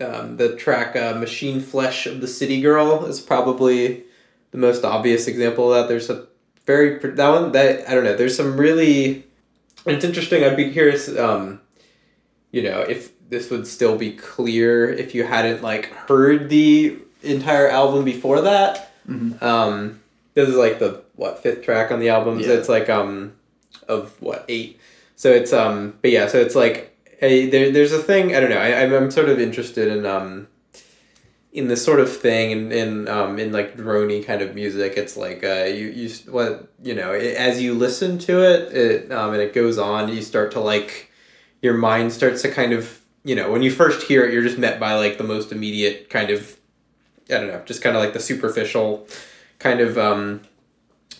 [0.00, 4.04] um, the track uh, "Machine Flesh of the City Girl" is probably
[4.52, 5.88] the most obvious example of that.
[5.88, 6.26] There's a
[6.66, 8.16] very that one that I don't know.
[8.16, 9.24] There's some really.
[9.86, 10.44] It's interesting.
[10.44, 11.08] I'd be curious.
[11.18, 11.60] Um,
[12.52, 17.68] you know, if this would still be clear if you hadn't like heard the entire
[17.68, 18.89] album before that.
[19.10, 19.42] Mhm.
[19.42, 20.00] Um,
[20.34, 22.42] this is like the what fifth track on the album.
[22.42, 23.32] So it's like um
[23.88, 24.78] of what eight.
[25.16, 26.28] So it's um but yeah.
[26.28, 28.58] So it's like a, there there's a thing I don't know.
[28.58, 30.46] I I'm, sort of interested in um
[31.52, 34.94] in this sort of thing in in um in like drony kind of music.
[34.96, 39.12] It's like uh you you what you know it, as you listen to it it
[39.12, 41.10] um and it goes on you start to like
[41.60, 44.58] your mind starts to kind of you know when you first hear it you're just
[44.58, 46.56] met by like the most immediate kind of
[47.32, 49.06] I don't know just kind of like the superficial
[49.58, 50.40] kind of um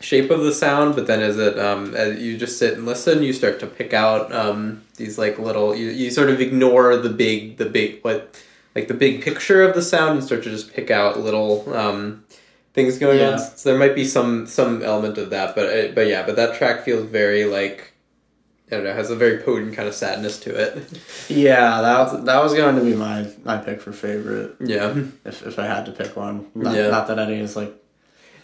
[0.01, 3.23] shape of the sound but then as it um as you just sit and listen
[3.23, 7.11] you start to pick out um these like little you, you sort of ignore the
[7.11, 8.43] big the big what
[8.75, 12.25] like the big picture of the sound and start to just pick out little um
[12.73, 13.33] things going Yeah.
[13.33, 16.37] on so there might be some some element of that but it, but yeah but
[16.37, 17.93] that track feels very like
[18.71, 20.87] I don't know it has a very potent kind of sadness to it
[21.29, 25.47] Yeah, that was, that was going to be my my pick for favorite yeah if,
[25.47, 26.47] if I had to pick one.
[26.55, 26.89] Not, Yeah.
[26.89, 27.73] not that any is like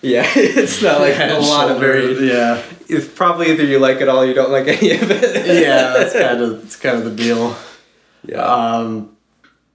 [0.03, 4.09] yeah it's not like a lot of very yeah it's probably either you like it
[4.09, 7.05] all or you don't like any of it yeah that's kind of that's kind of
[7.05, 7.57] the deal.
[8.25, 9.17] yeah Um,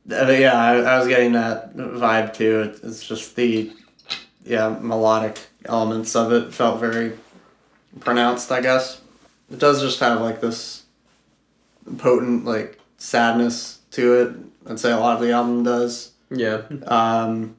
[0.05, 2.61] but yeah, I, I was getting that vibe too.
[2.61, 3.71] It, it's just the
[4.45, 7.13] yeah melodic elements of it felt very
[7.99, 8.51] pronounced.
[8.51, 9.00] I guess
[9.51, 10.83] it does just have like this
[11.97, 14.35] potent like sadness to it.
[14.69, 16.11] I'd say a lot of the album does.
[16.29, 17.57] yeah Um,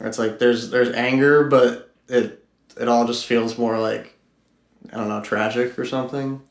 [0.00, 2.44] it's like there's there's anger, but it
[2.78, 4.16] it all just feels more like
[4.92, 6.42] I don't know tragic or something.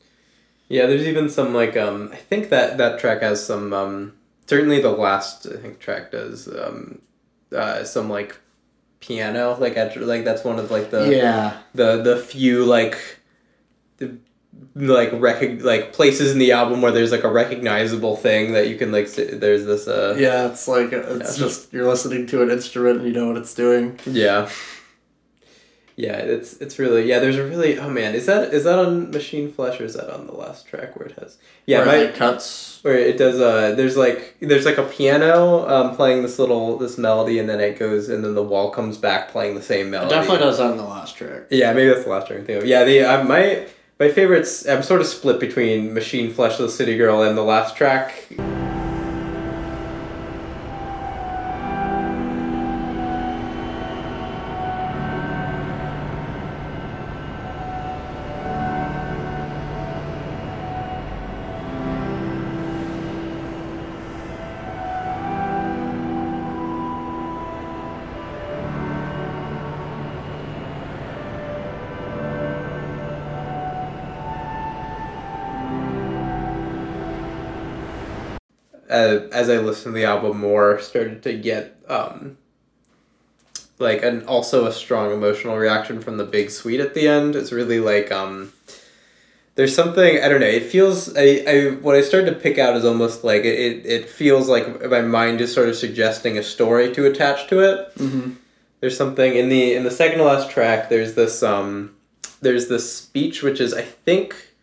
[0.68, 4.14] Yeah, there's even some like um I think that that track has some um
[4.46, 7.00] certainly the last I think track does um
[7.54, 8.36] uh some like
[8.98, 12.98] piano like at, like that's one of like the yeah, the the few like
[13.98, 14.18] the
[14.74, 18.76] like rec- like places in the album where there's like a recognizable thing that you
[18.76, 20.48] can like s- there's this uh yeah.
[20.48, 21.46] It's like it's Yeah.
[21.46, 23.98] just you're listening to an instrument and you know what it's doing.
[24.06, 24.48] yeah
[25.98, 29.10] yeah it's it's really yeah there's a really oh man is that is that on
[29.12, 31.94] machine flesh or is that on the last track where it has yeah Where my,
[31.96, 32.80] it, cuts.
[32.82, 36.98] where it does uh there's like there's like a piano um playing this little this
[36.98, 39.90] melody and then it goes and then the wall comes back playing the same It
[39.92, 41.44] melody definitely does that in the last track.
[41.50, 43.66] yeah maybe that's the last track I yeah the uh, my
[43.98, 47.76] my favorites i'm sort of split between machine flesh the city girl and the last
[47.76, 48.28] track
[78.96, 82.38] uh, as I listened to the album more, started to get um,
[83.78, 87.36] like an also a strong emotional reaction from the big suite at the end.
[87.36, 88.52] It's really like um,
[89.54, 90.46] there's something I don't know.
[90.46, 93.86] It feels I, I what I started to pick out is almost like it, it,
[93.86, 97.94] it feels like my mind is sort of suggesting a story to attach to it.
[97.96, 98.32] Mm-hmm.
[98.80, 100.88] There's something in the in the second to last track.
[100.88, 101.96] There's this um,
[102.40, 104.54] there's this speech which is I think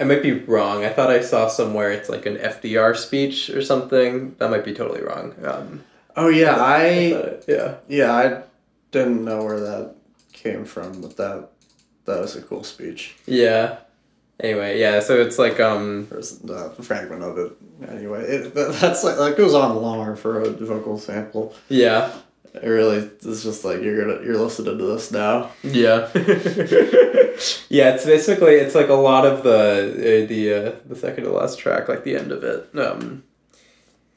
[0.00, 0.84] I might be wrong.
[0.84, 4.34] I thought I saw somewhere it's like an FDR speech or something.
[4.38, 5.34] That might be totally wrong.
[5.44, 5.84] Um,
[6.16, 7.74] Oh yeah, I thought it- yeah.
[7.88, 8.42] yeah I
[8.90, 9.94] didn't know where that
[10.32, 11.48] came from, but that
[12.06, 13.14] that was a cool speech.
[13.26, 13.76] Yeah.
[14.40, 15.00] Anyway, yeah.
[15.00, 16.08] So it's like um.
[16.10, 17.52] There's the fragment of it.
[17.88, 21.54] Anyway, it, that's like that goes on longer for a vocal sample.
[21.68, 22.10] Yeah.
[22.52, 25.50] It really, it's just like you're gonna you're listening to this now.
[25.62, 26.10] Yeah.
[27.68, 31.30] yeah, it's basically it's like a lot of the uh, the uh, the second to
[31.30, 32.68] last track, like the end of it.
[32.76, 33.22] Um,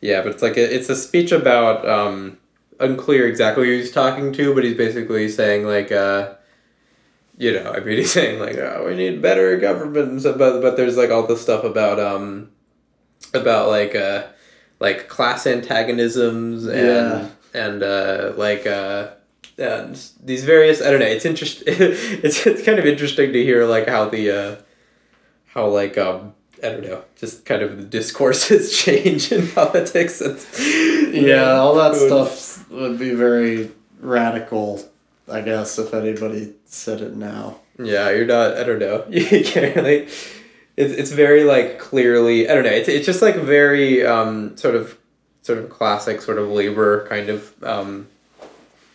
[0.02, 2.38] yeah, but it's like a, it's a speech about um,
[2.80, 6.34] unclear exactly who he's talking to, but he's basically saying like uh,
[7.38, 10.76] you know, I mean, he's saying like oh, we need better government, so, but but
[10.76, 12.50] there's like all this stuff about um
[13.34, 14.24] about like uh
[14.80, 17.30] like class antagonisms and Yeah.
[17.54, 19.10] And uh like uh
[19.58, 23.66] and these various I don't know it's interest it's it's kind of interesting to hear
[23.66, 24.56] like how the uh
[25.54, 30.40] how like um I don't know just kind of the discourses change in politics and
[31.14, 34.82] Yeah, all that stuff would be very radical,
[35.32, 37.60] I guess, if anybody said it now.
[37.78, 38.58] Yeah, you're not.
[38.58, 39.06] I don't know.
[39.10, 40.08] You can't really.
[40.76, 42.50] It's it's very like clearly.
[42.50, 42.72] I don't know.
[42.72, 44.98] It's it's just like very um sort of
[45.44, 48.08] sort of classic sort of labor kind of um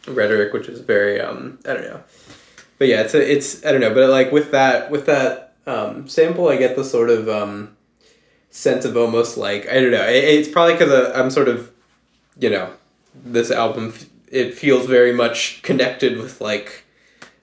[0.09, 2.03] rhetoric, which is very um I don't know.
[2.79, 3.95] But yeah, it's a, it's I don't know.
[3.95, 7.77] But like with that with that um sample, I get the sort of um
[8.51, 10.07] sense of almost like I don't know.
[10.07, 11.71] It, it's probably because I'm sort of
[12.39, 12.73] you know
[13.15, 13.95] this album.
[14.31, 16.85] It feels very much connected with like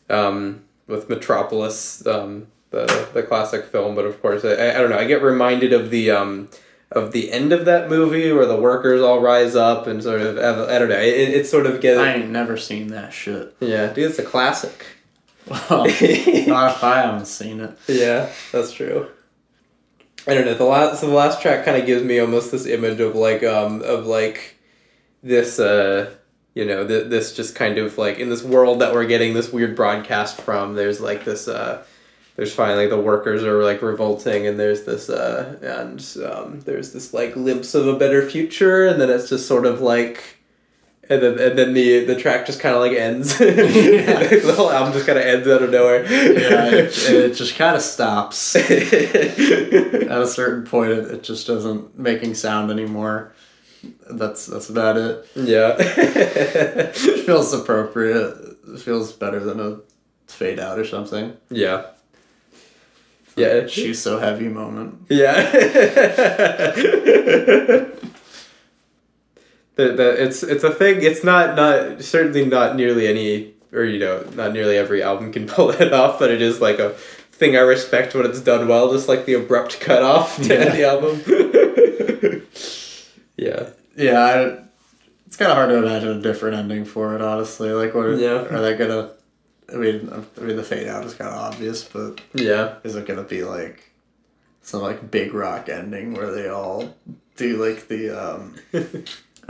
[0.10, 3.96] um, with Metropolis, um, the the classic film.
[3.96, 5.00] But of course, I, I don't know.
[5.00, 6.50] I get reminded of the um,
[6.92, 10.38] of the end of that movie where the workers all rise up and sort of
[10.38, 11.00] I don't know.
[11.00, 13.56] It, it sort of gets I ain't never seen that shit.
[13.60, 14.10] yeah, dude.
[14.10, 14.86] It's a classic.
[15.48, 17.78] Well, not if I haven't seen it.
[17.88, 19.10] Yeah, that's true.
[20.28, 20.56] I don't know.
[20.56, 23.44] The last so the last track kind of gives me almost this image of like
[23.44, 24.56] um of like
[25.22, 26.14] this uh
[26.56, 29.52] you know th- this just kind of like in this world that we're getting this
[29.52, 30.74] weird broadcast from.
[30.76, 31.84] There's like this uh
[32.36, 37.14] there's finally the workers are like revolting and there's this uh and um there's this
[37.14, 40.36] like glimpse of a better future and then it's just sort of like
[41.10, 43.38] and then and then the the track just kind of like ends.
[43.38, 46.04] the whole album just kind of ends out of nowhere.
[46.04, 48.56] Yeah, it, it just kind of stops.
[48.56, 53.34] At a certain point, it, it just doesn't making sound anymore.
[54.10, 55.28] That's that's about it.
[55.36, 55.76] yeah.
[55.78, 56.96] It
[57.26, 58.58] feels appropriate.
[58.68, 59.80] It feels better than a
[60.28, 61.38] fade out or something.
[61.50, 61.86] yeah.
[63.36, 63.68] Yeah.
[63.68, 65.06] She's so heavy moment.
[65.10, 65.52] Yeah.
[69.76, 71.02] the, the, it's it's a thing.
[71.02, 75.48] It's not not certainly not nearly any or you know not nearly every album can
[75.56, 76.92] pull it off, but it is like a
[77.32, 78.92] thing I respect when it's done well.
[78.94, 81.22] Just like the abrupt cut off to end the album.
[83.38, 83.70] yeah.
[83.98, 84.60] Yeah, I,
[85.26, 87.22] it's kind of hard to imagine a different ending for it.
[87.22, 88.44] Honestly, like what Yeah.
[88.46, 89.12] are they gonna?
[89.74, 92.76] I mean, I mean the fade out is kind of obvious, but Yeah.
[92.84, 93.90] is it gonna be like
[94.62, 96.96] some like big rock ending where they all
[97.36, 98.56] do like the um?
[98.74, 98.78] I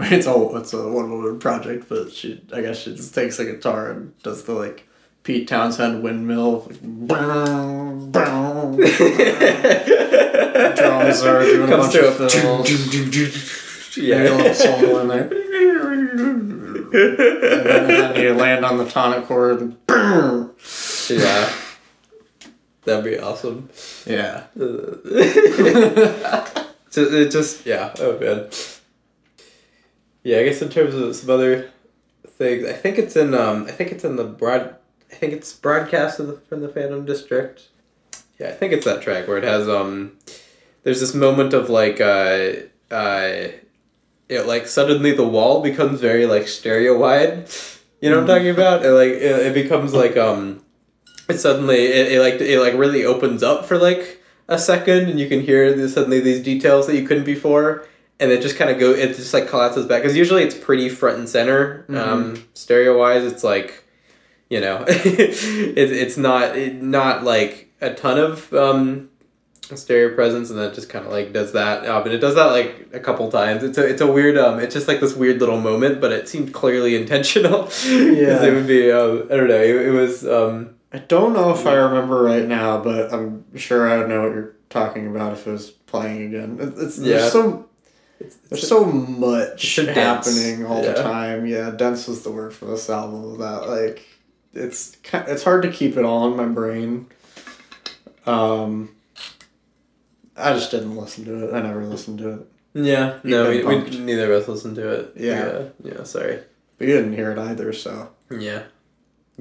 [0.03, 3.39] mean, it's all it's a one woman project, but she I guess she just takes
[3.39, 4.87] a guitar and does the like
[5.23, 6.61] Pete Townshend windmill.
[6.67, 8.75] Like, boom, boom.
[10.75, 12.69] Drums are doing a bunch of a- fills.
[13.97, 14.53] Maybe a little Yeah.
[14.53, 15.29] solo in there.
[16.93, 19.61] and, then, you land on the tonic chord.
[19.61, 20.51] and boom.
[21.09, 21.53] yeah.
[22.83, 23.69] That'd be awesome.
[24.05, 24.43] Yeah.
[26.95, 28.47] so it just yeah oh man
[30.23, 31.69] yeah i guess in terms of some other
[32.25, 34.73] things i think it's in um i think it's in the broad
[35.11, 37.67] i think it's broadcast of the, from the phantom district
[38.39, 40.13] yeah i think it's that track where it has um
[40.83, 42.53] there's this moment of like uh
[42.91, 43.47] uh
[44.29, 47.47] it like suddenly the wall becomes very like stereo wide
[48.01, 48.85] you know what i'm talking about?
[48.85, 50.63] It like it, it becomes like um
[51.27, 55.19] it suddenly it, it like it like really opens up for like a second and
[55.19, 57.87] you can hear the, suddenly these details that you couldn't before
[58.19, 60.03] and it just kind of go it just like collapses back.
[60.03, 63.83] Because usually it's pretty front and center um, stereo wise it's like
[64.49, 69.09] you know it's it's not it, not like a ton of um,
[69.73, 72.35] stereo presence and then it just kind of like does that uh, but it does
[72.35, 75.15] that like a couple times it's a it's a weird um it's just like this
[75.15, 79.47] weird little moment but it seemed clearly intentional yeah it would be um, I don't
[79.47, 83.43] know it, it was um I don't know if I remember right now, but I'm
[83.57, 86.57] sure I would know what you're talking about if it was playing again.
[86.61, 87.17] It- It's Yeah.
[87.17, 87.65] there's so
[88.17, 89.97] it's, there's so much It's so dense.
[89.97, 91.45] happening all the time.
[91.47, 93.39] Yeah, dense was the word for this album.
[93.39, 94.05] That like
[94.53, 97.07] it's it's hard to keep it all in my brain.
[98.25, 98.94] Um,
[100.37, 101.53] I just didn't listen to it.
[101.53, 102.47] I never listened to it.
[102.73, 105.13] Yeah, You've no, we, we neither of us listened to it.
[105.15, 105.69] Yeah.
[105.83, 106.39] yeah, yeah, Sorry.
[106.77, 108.63] But you didn't hear it either, so Yeah,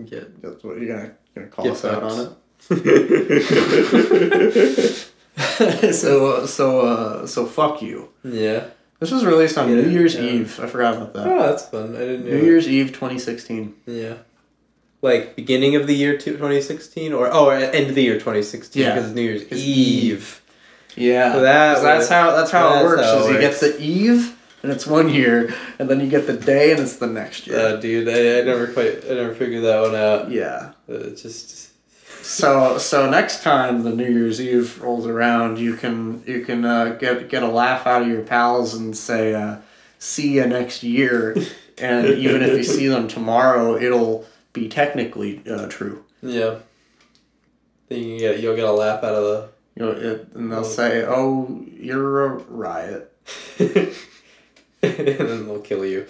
[0.05, 2.30] Get That's what you're gonna gonna call Get us out on it.
[5.95, 8.11] so uh, so uh, so fuck you.
[8.22, 8.68] yeah.
[9.01, 10.22] This was released on Yeah, New Year's yeah.
[10.22, 10.61] Eve.
[10.61, 11.26] I forgot about that.
[11.26, 11.97] Oh, that's fun.
[11.97, 12.30] I didn't know.
[12.36, 12.45] New.
[12.45, 13.74] Year's Eve 2016.
[13.86, 14.14] Yeah.
[15.03, 19.07] Like beginning of the year two- 2016 or oh end of the year 2016 because
[19.07, 20.40] it's New Year's Eve.
[20.97, 23.03] Yeah, So that that's how that's how it that's works.
[23.03, 26.26] how is it you get the eve and it's one year, and then you get
[26.26, 27.59] the day and it's the next year.
[27.59, 30.30] Uh, dude, I, I never quite I never figured that one out.
[30.30, 30.72] yeah.
[30.88, 31.70] Uh, just
[32.24, 36.97] So so next time the New Year's Eve rolls around, you can you can uh,
[36.99, 39.57] get get a laugh out of your pals and say, uh,
[39.99, 41.36] "See you next year,"
[41.78, 44.24] and even if you see them tomorrow, it'll
[44.55, 46.05] be technically uh, true.
[46.22, 46.61] yeah.
[47.88, 51.05] Then you get you'll get a laugh out of You know, it, and they'll say,
[51.05, 53.12] "Oh, you're a riot."
[53.59, 53.95] and
[54.83, 56.07] then they'll kill you.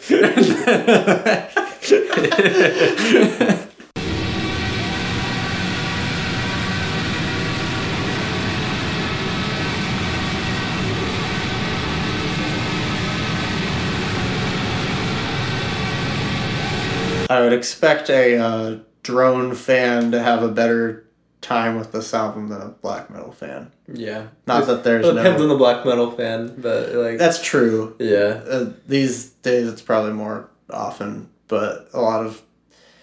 [17.30, 21.03] I would expect a uh, drone fan to have a better
[21.44, 23.70] time with this album than a black metal fan.
[23.92, 24.28] Yeah.
[24.46, 25.44] Not that there's it depends no.
[25.44, 27.94] on the black metal fan, but like That's true.
[27.98, 28.40] yeah.
[28.48, 32.42] Uh, these days, it's probably more often, but a lot of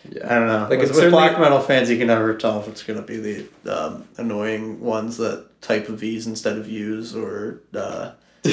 [0.09, 0.25] Yeah.
[0.25, 0.67] I don't know.
[0.69, 3.47] Like, with, with black metal fans, you can never tell if it's gonna be the
[3.67, 8.11] um, annoying ones that type of V's instead of U's, or uh,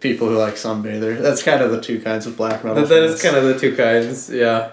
[0.00, 1.22] people who like Sunbather.
[1.22, 2.82] That's kind of the two kinds of black metal.
[2.82, 4.28] That, that is kind of the two kinds.
[4.28, 4.72] Yeah,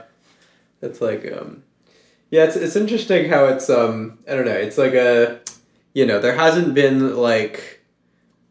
[0.82, 1.62] it's like um,
[2.32, 4.52] yeah, it's it's interesting how it's um, I don't know.
[4.52, 5.40] It's like a,
[5.94, 7.82] you know, there hasn't been like,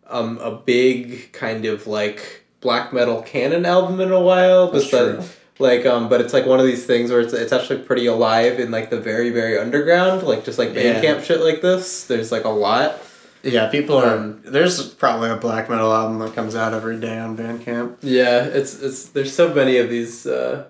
[0.06, 4.70] um, a big kind of like black metal canon album in a while.
[4.70, 5.22] That's true.
[5.58, 8.58] Like um, but it's like one of these things where it's it's actually pretty alive
[8.58, 11.00] in like the very very underground, like just like Yeah.
[11.00, 12.06] Bandcamp shit like this.
[12.06, 12.98] There's like a lot.
[13.44, 14.16] Yeah, people are.
[14.16, 17.98] Um, there's probably a black metal album that comes out every day on Bandcamp.
[18.02, 20.64] Yeah, it's it's there's so many of these uh,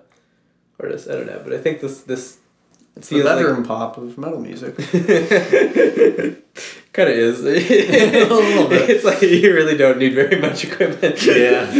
[0.79, 1.07] artists.
[1.09, 2.37] I don't know, but I think this this
[2.97, 4.75] It's the feels like- pop of metal music.
[6.93, 7.41] kind of is.
[7.45, 8.89] A little bit.
[8.89, 11.21] It's like you really don't need very much equipment.
[11.25, 11.71] Yeah.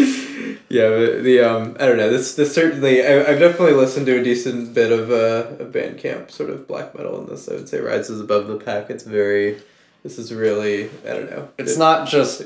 [0.68, 2.10] yeah, but the um, I don't know.
[2.10, 6.32] This this certainly I, I've definitely listened to a decent bit of uh, of Bandcamp
[6.32, 7.48] sort of black metal in this.
[7.48, 8.90] I would say rises above the pack.
[8.90, 9.62] It's very.
[10.04, 11.50] This is really I don't know.
[11.58, 12.42] It's It- not just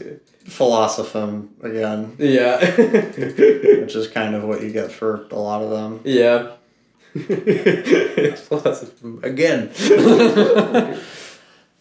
[0.45, 2.59] Filosofem again, Yeah.
[3.81, 6.01] which is kind of what you get for a lot of them.
[6.03, 6.51] yeah.
[9.23, 9.71] Again.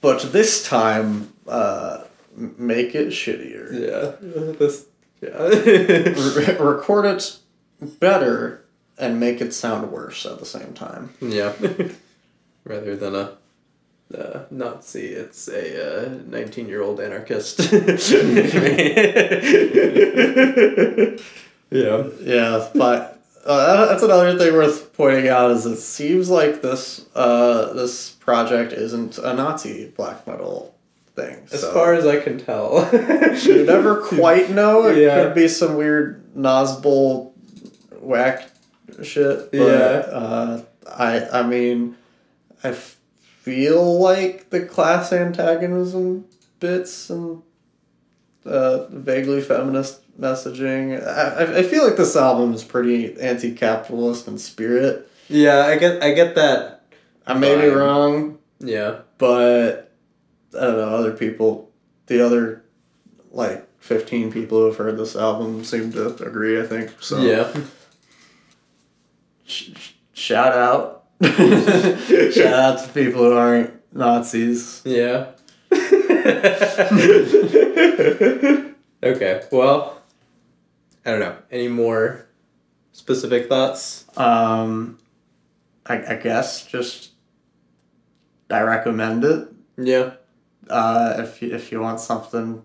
[0.01, 2.05] But this time, uh,
[2.37, 3.72] make it shittier.
[3.72, 4.12] Yeah.
[4.59, 4.87] This.
[5.20, 5.49] Yeah.
[5.49, 7.37] Re- record it
[7.99, 8.64] better
[8.97, 11.14] and make it sound worse at the same time.
[11.20, 11.53] yeah.
[12.64, 13.33] Rather than a.
[14.16, 17.59] Uh, Nazi, it's a nineteen-year-old anarchist.
[21.70, 22.05] yeah.
[22.22, 27.72] Yeah, but uh, that's another thing worth pointing out is it seems like this uh,
[27.72, 30.74] this project isn't a Nazi black metal
[31.14, 31.47] thing.
[31.53, 32.89] As so far as I can tell.
[33.43, 34.86] you never quite know.
[34.86, 35.22] It Yeah.
[35.24, 37.32] could be some weird Nazbol
[38.01, 38.51] whack
[39.03, 39.51] shit.
[39.51, 39.64] But, Yeah.
[40.12, 41.97] Uh, I I mean,
[42.64, 46.26] I feel like the class antagonism
[46.61, 47.43] bits and
[48.45, 51.00] uh, vaguely feminist messaging.
[51.06, 55.08] I, I- feel like this album is pretty anti-capitalist in spirit.
[55.28, 56.82] Yeah, I get I get that.
[57.26, 59.00] I may be wrong, Yeah.
[59.18, 59.92] but
[60.56, 60.88] I don't know.
[60.88, 61.70] Other people,
[62.06, 62.64] the other
[63.30, 66.58] like fifteen people who have heard this album seem to agree.
[66.58, 67.20] I think so.
[67.20, 67.52] Yeah.
[69.44, 74.80] Sh- sh- shout out, shout out to people who aren't Nazis.
[74.86, 75.26] Yeah.
[79.02, 79.42] okay.
[79.52, 79.97] Well,
[81.05, 81.36] I don't know.
[81.51, 82.26] Any more
[82.92, 84.05] specific thoughts?
[84.16, 84.99] Um,
[85.86, 87.12] I, I guess just
[88.51, 89.49] I recommend it.
[89.76, 90.12] Yeah.
[90.68, 92.62] Uh, if you, if you want something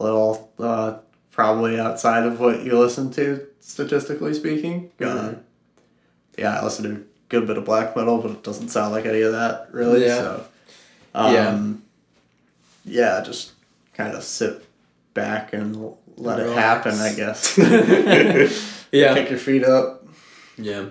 [0.00, 0.98] a little uh,
[1.30, 4.90] probably outside of what you listen to, statistically speaking.
[5.00, 5.38] Uh, Mhm.
[6.38, 9.06] yeah, I listen to a good bit of black metal, but it doesn't sound like
[9.06, 10.04] any of that really.
[10.04, 10.18] Yeah.
[10.18, 10.46] So,
[11.14, 11.82] um,
[12.84, 13.52] yeah, just
[13.94, 14.64] kind of sit
[15.14, 16.94] back and let it happen.
[16.94, 17.58] I guess.
[18.92, 19.14] Yeah.
[19.14, 20.06] Kick your feet up.
[20.58, 20.90] Yeah.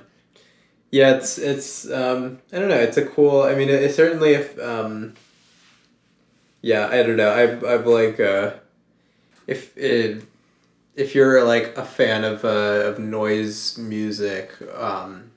[0.90, 4.34] Yeah, it's it's um I don't know, it's a cool I mean it, it certainly
[4.34, 5.14] if um
[6.62, 7.32] yeah, I don't know.
[7.32, 8.54] I've I've like uh
[9.48, 10.24] if it
[10.96, 15.31] if you're like a fan of uh of noise music, um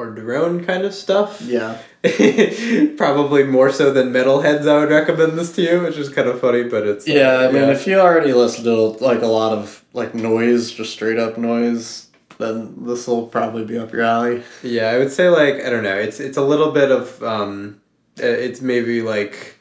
[0.00, 1.40] or drone kind of stuff.
[1.42, 1.78] Yeah.
[2.96, 6.40] Probably more so than metalheads, I would recommend this to you, which is kind of
[6.40, 7.70] funny, but it's Yeah, I mean, yeah.
[7.70, 8.74] if you already listen to
[9.04, 13.78] like a lot of like noise, just straight up noise, then this will probably be
[13.78, 14.42] up your alley.
[14.62, 15.96] Yeah, I would say like I don't know.
[15.96, 17.80] It's it's a little bit of um,
[18.18, 19.56] uh, it's maybe like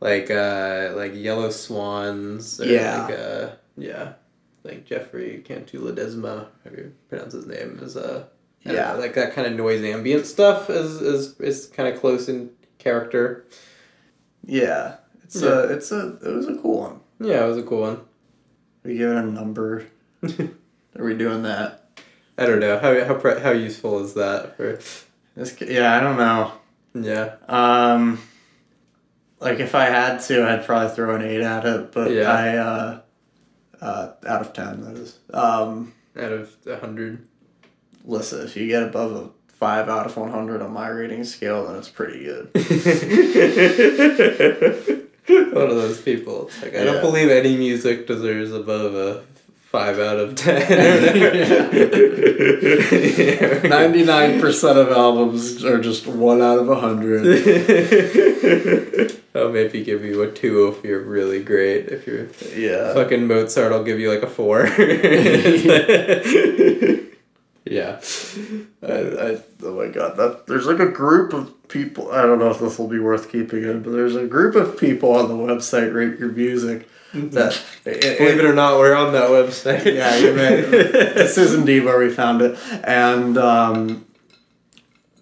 [0.00, 2.60] like uh like Yellow Swans.
[2.60, 3.02] Or Yeah.
[3.06, 4.12] Like, uh, yeah.
[4.64, 7.78] Like Jefre Cantu-Ledesma, how you pronounce his name?
[7.82, 8.92] Is uh I don't Yeah.
[8.92, 12.50] know, like that kind of noise ambient stuff is is is kind of close in
[12.78, 13.46] character.
[14.44, 15.48] Yeah, it's Yeah.
[15.48, 17.00] a it's a it was a cool one.
[17.20, 18.00] Yeah, it was a cool one.
[18.82, 19.86] We give it a number.
[20.22, 21.84] Are we doing that?
[22.36, 24.78] I don't know how how pre- how useful is that for
[25.36, 26.52] This, yeah, I don't know.
[26.94, 28.20] yeah Um,
[29.40, 32.32] like if I had to, I'd probably throw an eight at it, but Yeah.
[32.32, 33.00] I uh,
[33.80, 35.18] uh, out of ten that is.
[35.32, 37.26] Um, out of a hundred.
[38.08, 41.66] Listen, if you get above a five out of one hundred on my rating scale,
[41.66, 42.50] then it's pretty good.
[45.28, 46.46] One of those people.
[46.48, 49.22] It's like I don't believe any music deserves above a
[49.66, 50.62] five out of ten.
[53.68, 57.26] Ninety nine percent of albums are just one out of a hundred.
[59.34, 61.88] I'll maybe give you a two if you're really great.
[61.88, 62.94] If you're Yeah.
[62.94, 64.66] fucking Mozart, I'll give you like a four.
[67.70, 68.00] Yeah.
[68.82, 72.10] I, I, oh my god, that there's like a group of people.
[72.10, 74.78] I don't know if this will be worth keeping in, but there's a group of
[74.78, 79.30] people on the website Rate Your Music that Believe it or not, we're on that
[79.30, 79.84] website.
[79.94, 80.60] yeah, you may.
[80.60, 84.06] this is indeed where we found it, and um,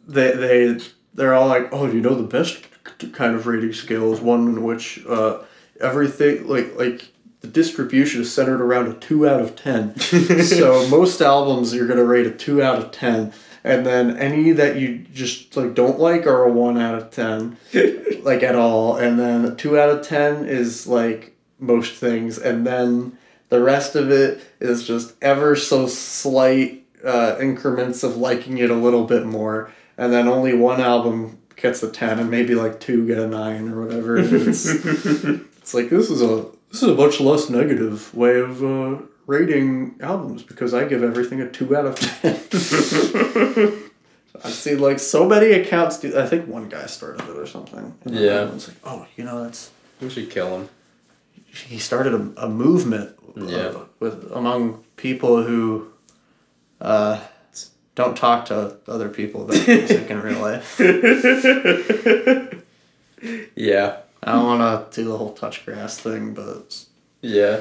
[0.06, 0.80] they they
[1.14, 2.64] they're all like, oh, you know, the best
[3.12, 5.42] kind of rating scale is one in which uh,
[5.80, 9.98] everything like like the distribution is centered around a two out of ten.
[10.00, 13.32] so most albums you're gonna rate a two out of ten.
[13.62, 17.56] And then any that you just like don't like are a one out of ten,
[18.22, 18.96] like at all.
[18.96, 23.18] And then a two out of ten is like most things, and then
[23.48, 28.74] the rest of it is just ever so slight uh, increments of liking it a
[28.74, 33.06] little bit more, and then only one album gets a ten, and maybe like two
[33.06, 34.16] get a nine or whatever.
[34.16, 36.46] It's, it's like this is a
[36.76, 41.40] this is a much less negative way of uh, rating albums because I give everything
[41.40, 42.34] a two out of ten.
[44.44, 46.18] I've seen like so many accounts do.
[46.18, 47.94] I think one guy started it or something.
[48.04, 48.20] Yeah.
[48.42, 49.70] everyone's like, oh, you know that's
[50.02, 50.68] We should kill him.
[51.46, 53.84] he started a, a movement Yeah.
[53.98, 55.88] with among people who
[56.82, 57.20] uh,
[57.94, 60.78] don't talk to other people about music in real life.
[63.56, 63.96] Yeah.
[64.22, 66.84] I don't want to do the whole touch grass thing, but
[67.22, 67.60] Yeah.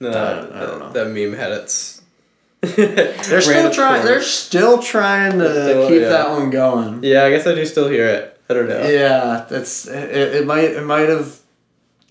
[0.00, 0.92] No, I- that, I don't know.
[0.92, 2.02] that meme had its.
[2.60, 4.04] they're still trying.
[4.04, 6.08] They're still trying to Still, keep yeah.
[6.10, 7.02] that one going.
[7.02, 8.40] Yeah, I guess I do still hear it.
[8.50, 8.86] I don't know.
[8.86, 10.10] Yeah, that's it.
[10.34, 11.38] It might it might have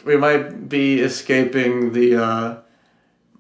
[0.05, 2.55] we might be escaping the uh,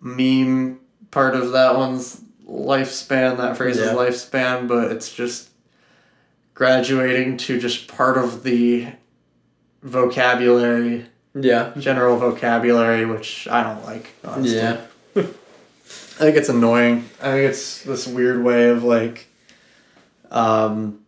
[0.01, 0.79] meme
[1.09, 3.37] part of that one's lifespan.
[3.37, 3.93] That phrase's Yeah.
[3.93, 5.49] lifespan, but it's just
[6.53, 8.87] graduating to just part of the
[9.81, 11.71] vocabulary, Yeah.
[11.77, 14.11] general vocabulary, which I don't like.
[14.23, 14.57] Honestly.
[14.57, 14.81] Yeah.
[15.15, 17.09] I think it's annoying.
[17.21, 19.27] I think it's this weird way of like,
[20.31, 20.99] um,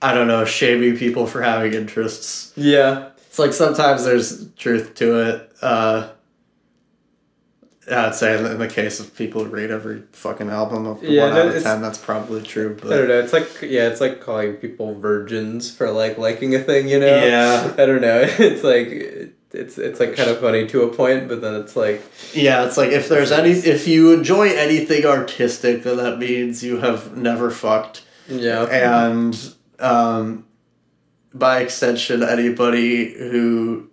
[0.00, 2.52] I don't know, shaming people for having interests.
[2.56, 3.10] Yeah.
[3.28, 5.52] It's like sometimes there's truth to it.
[5.60, 6.08] Uh,
[7.88, 11.34] I'd say in the, case of people who rate every fucking album of Yeah, one
[11.34, 12.76] no, out of ten, that's probably true.
[12.80, 13.20] But I don't know.
[13.20, 16.88] It's like yeah, it's like calling people virgins for like liking a thing.
[16.88, 17.06] You know.
[17.06, 17.74] Yeah.
[17.78, 18.26] I don't know.
[18.38, 22.02] It's like it's it's like kind of funny to a point, but then it's like
[22.34, 26.78] yeah, it's like if there's any, if you enjoy anything artistic, then that means you
[26.78, 28.02] have never fucked.
[28.28, 28.64] yeah.
[28.64, 30.46] and um,
[31.32, 33.88] by extension, anybody who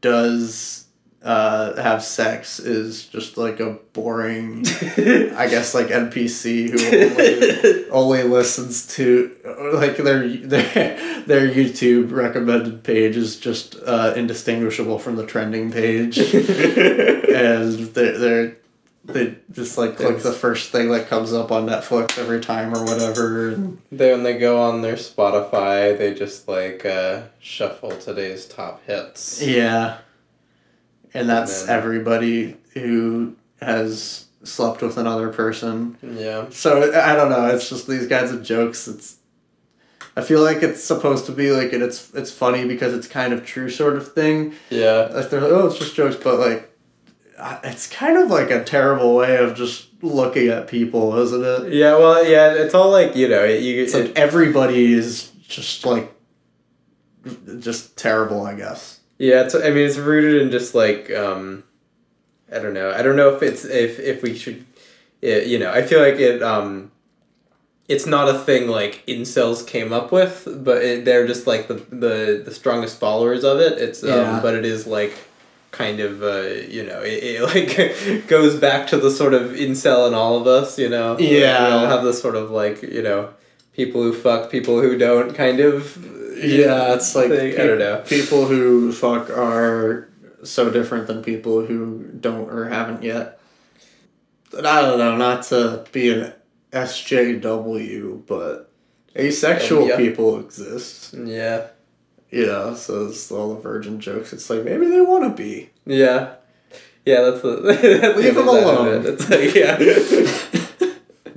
[0.00, 0.81] does
[1.24, 4.64] uh, have sex is just like a boring,
[4.96, 9.30] I guess, like NPC who only, only listens to
[9.74, 16.18] like their their their YouTube recommended page is just uh, indistinguishable from the trending page,
[16.18, 18.56] and they're they're.
[19.04, 22.72] They just like click It's- the first thing that comes up on Netflix every time
[22.72, 23.48] or whatever.
[23.48, 28.80] And They when they go on their Spotify, they just like uh, shuffle today's top
[28.86, 29.42] hits.
[29.42, 29.98] Yeah.
[31.14, 35.96] And that's then- everybody who has slept with another person.
[36.02, 36.46] Yeah.
[36.50, 38.88] So I don't know, it's just these kinds of jokes.
[38.88, 39.16] It's
[40.16, 43.32] I feel like it's supposed to be like and it's it's funny because it's kind
[43.32, 44.54] of true sort of thing.
[44.70, 45.08] Yeah.
[45.12, 46.68] Like they're like, oh it's just jokes, but like
[47.64, 51.72] it's kind of like a terrible way of just looking at people, isn't it?
[51.72, 56.12] Yeah, well, yeah, it's all like you know, you It's like everybody is just like
[57.58, 59.00] just terrible, I guess.
[59.18, 61.64] Yeah, it's, I mean, it's rooted in just like um,
[62.52, 62.90] I don't know.
[62.90, 64.64] I don't know if it's if if we should,
[65.20, 65.70] it, you know.
[65.70, 66.90] I feel like it um,
[67.88, 71.74] it's not a thing like incels came up with, but it, they're just like the,
[71.74, 73.78] the the strongest followers of it.
[73.78, 74.40] It's um, Yeah.
[74.42, 75.12] but it is like
[75.70, 77.42] kind of uh, you know it, it
[78.18, 80.78] like goes back to the sort of incel in all of us.
[80.78, 81.66] You know, Yeah.
[81.68, 83.30] we all have this sort of like you know
[83.72, 85.96] people who fuck people who don't kind of
[86.42, 87.54] Yeah, it's like thing.
[87.54, 88.02] I don't know.
[88.06, 90.08] people who fuck are
[90.44, 93.40] so different than people who don't or haven't yet.
[94.50, 96.32] But I don't know, not to be an
[96.72, 98.70] SJW, but
[99.16, 99.96] asexual yeah.
[99.96, 101.14] people exist.
[101.14, 101.68] Yeah.
[102.30, 104.32] You know, so it's all the virgin jokes.
[104.32, 105.70] It's like maybe they want to be.
[105.84, 106.34] Yeah.
[107.04, 107.56] Yeah, that's the
[108.00, 109.06] that's Leave the them other side of alone.
[109.06, 109.06] it.
[109.06, 109.54] It's like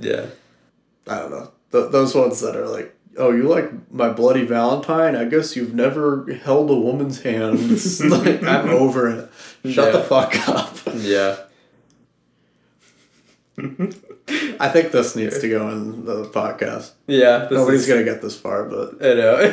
[0.00, 0.26] yeah.
[1.08, 1.50] I don't know.
[1.72, 5.16] Th- those ones that are like, oh, you like my bloody Valentine?
[5.16, 7.58] I guess you've never held a woman's hand.
[8.10, 9.30] Like, I'm over it.
[9.72, 10.76] Shut the fuck up.
[10.96, 11.36] Yeah.
[14.58, 16.90] I think this needs to go in the podcast.
[17.06, 17.38] Yeah.
[17.46, 19.36] This Nobody's is, gonna get this far, but I know.
[19.36, 19.48] I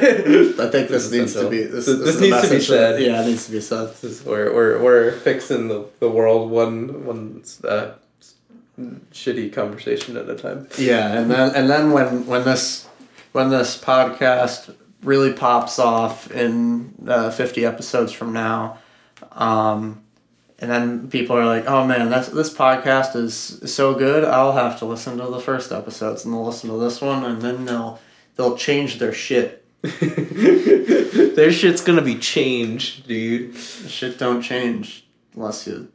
[0.70, 2.95] think this, is needs to be this, This- this, this needs to be message that-
[2.97, 3.01] said.
[3.01, 3.89] yeah, it needs to be said.
[3.89, 7.91] This is we're we're we're fixing the, the world one one uh,
[9.14, 10.68] shitty conversation at a time.
[10.78, 12.88] Yeah, and then and then when when this
[13.34, 18.78] when this podcast really pops off in uh, fifty episodes from now,
[19.34, 20.02] um,
[20.60, 24.24] and then people are like, "Oh man, that's this podcast is so good.
[24.24, 27.42] I'll have to listen to the first episodes, and they'll listen to this one, and
[27.42, 28.00] then they'll
[28.38, 29.60] they'll change their shit.
[29.84, 33.58] Their shit's gonna be changed, dude.
[33.58, 35.06] Shit don't change
[35.36, 35.92] unless you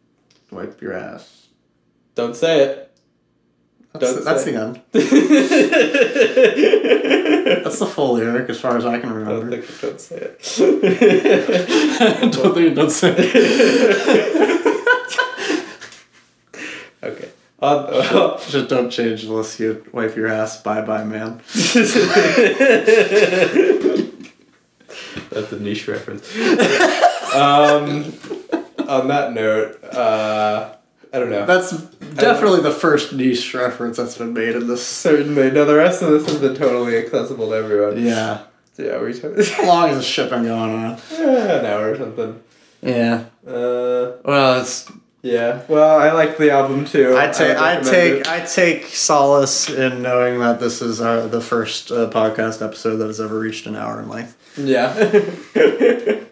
[0.50, 1.46] wipe your ass.
[2.14, 2.87] Don't say it.
[3.92, 4.80] That's, the, that's the end.
[7.64, 9.50] That's the full lyric as far as I can remember.
[9.50, 10.42] Don't think don't say it.
[12.32, 13.14] don't think you don't say.
[13.18, 14.88] It.
[17.02, 17.28] okay.
[17.60, 20.62] On, Just don't change unless you wipe your ass.
[20.62, 21.40] Bye bye, man.
[25.30, 26.34] That's a niche reference.
[27.34, 28.12] um,
[28.88, 30.74] on that note, uh,
[31.12, 31.46] I don't know.
[31.46, 34.86] That's definitely the first niche reference that's been made in this.
[34.86, 35.50] Certainly.
[35.52, 38.04] No, the rest of this has been totally accessible to everyone.
[38.04, 38.42] Yeah.
[38.76, 40.98] Yeah, we talking How long this shit been going on?
[41.18, 42.40] an hour or something.
[42.82, 43.24] Yeah.
[43.46, 44.90] Uh, Well, it's.
[45.22, 45.62] yeah.
[45.66, 47.16] Well, I like the album too.
[47.16, 47.48] I take.
[47.48, 48.20] would I take.
[48.20, 48.28] it.
[48.28, 53.06] I take solace in knowing that this is our, the first uh, podcast episode that
[53.08, 54.36] has ever reached an hour in length.
[54.56, 54.94] Yeah.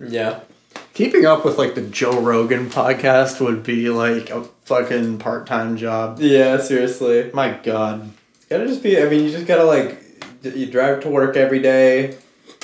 [0.00, 0.40] yeah.
[0.96, 5.76] Keeping up with like the Joe Rogan podcast would be like a fucking part time
[5.76, 6.18] job.
[6.20, 6.56] Yeah.
[6.56, 7.30] Seriously.
[7.34, 8.10] My God.
[8.48, 8.98] gotta just be.
[8.98, 10.02] I mean, you just gotta like.
[10.42, 12.16] You drive to work every day.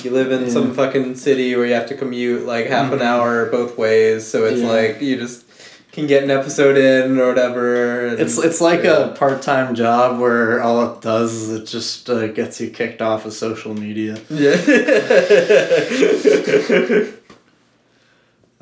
[0.02, 0.48] You live in Yeah.
[0.48, 3.04] some fucking city where you have to commute like half an Mhm.
[3.04, 4.26] hour both ways.
[4.26, 4.68] So it's Yeah.
[4.70, 5.44] like you just
[5.92, 8.06] can get an episode in or whatever.
[8.06, 9.04] and- It's it's like yeah.
[9.04, 13.02] a part time job where all it does is it just uh, gets you kicked
[13.02, 14.16] off of social media.
[14.30, 14.56] Yeah.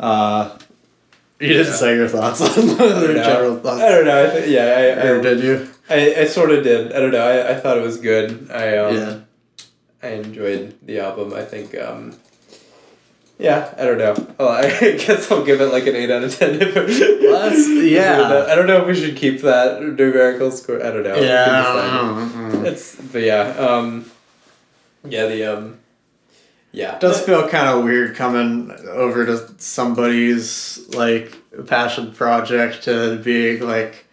[0.01, 0.59] Uh,
[1.39, 1.73] you didn't Yeah.
[1.75, 3.15] say your thoughts on I know.
[3.15, 3.81] general thoughts.
[3.83, 4.25] I don't know.
[4.27, 4.65] I th- yeah,
[5.05, 5.69] I, Or did you?
[5.91, 6.93] I, I sort of did.
[6.93, 7.27] I don't know.
[7.27, 8.51] I, I thought it was good.
[8.51, 9.19] I um, Yeah.
[10.03, 11.35] I enjoyed the album.
[11.35, 12.15] I think um,
[13.39, 13.75] yeah.
[13.77, 14.15] I don't know.
[14.39, 14.63] Well, I
[14.97, 16.55] guess I'll give it like an eight out of ten.
[16.63, 18.47] If that's- yeah.
[18.49, 20.79] I don't know if we should keep that numerical score.
[20.85, 21.15] I don't know.
[21.15, 22.55] We can decide.
[22.65, 22.71] Yeah.
[22.71, 23.43] It's but yeah.
[23.59, 24.11] Um,
[25.05, 25.27] yeah.
[25.27, 25.80] The um,
[26.73, 26.95] yeah.
[26.95, 33.61] It does feel kind of weird coming over to somebody's like passion project to being
[33.67, 34.07] like,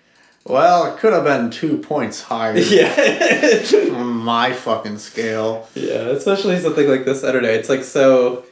[0.46, 3.64] well, it could have been two points higher yeah.
[3.94, 5.68] on my fucking scale.
[5.76, 7.24] Yeah, especially something like this.
[7.24, 7.50] I don't know.
[7.50, 8.46] It's like so.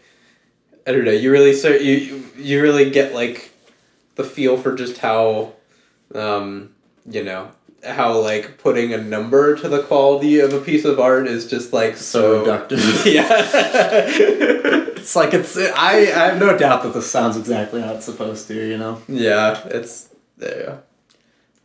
[0.88, 1.12] I don't know.
[1.12, 1.82] You really start.
[1.82, 3.50] You you- you really get like
[4.16, 5.54] the feel for just how,
[6.14, 6.76] um,
[7.10, 7.50] you know,
[7.86, 11.72] how like putting a number to the quality of a piece of art is just
[11.74, 12.46] like So so.
[12.46, 13.06] reductive.
[13.14, 14.82] yeah.
[15.06, 15.56] It's like it's.
[15.56, 18.56] I I have no doubt that this sounds exactly how it's supposed to.
[18.56, 19.02] You know.
[19.08, 19.62] yeah.
[19.68, 20.82] It's there.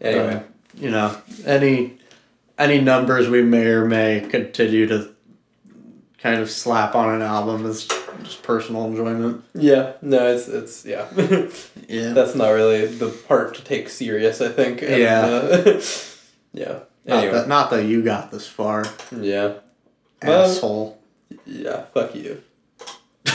[0.01, 0.07] You.
[0.07, 0.35] Anyway.
[0.35, 0.41] Uh,
[0.75, 1.17] you know,
[1.47, 1.97] any
[2.59, 5.15] any numbers we may or may continue to
[6.19, 7.89] kind of slap on an album is
[8.23, 9.43] just personal enjoyment.
[9.55, 9.93] yeah.
[10.03, 10.27] No.
[10.35, 11.07] It's it's yeah.
[11.89, 12.13] Yeah.
[12.13, 14.43] That's not really the part to take serious.
[14.43, 14.83] I think.
[14.83, 15.23] and, Yeah.
[15.23, 15.81] uh,
[16.53, 16.81] yeah.
[17.07, 17.33] Not, Anyway.
[17.33, 19.55] that, not that you got this far, Yeah.
[20.23, 20.99] Well- asshole.
[21.47, 22.43] Yeah, fuck you.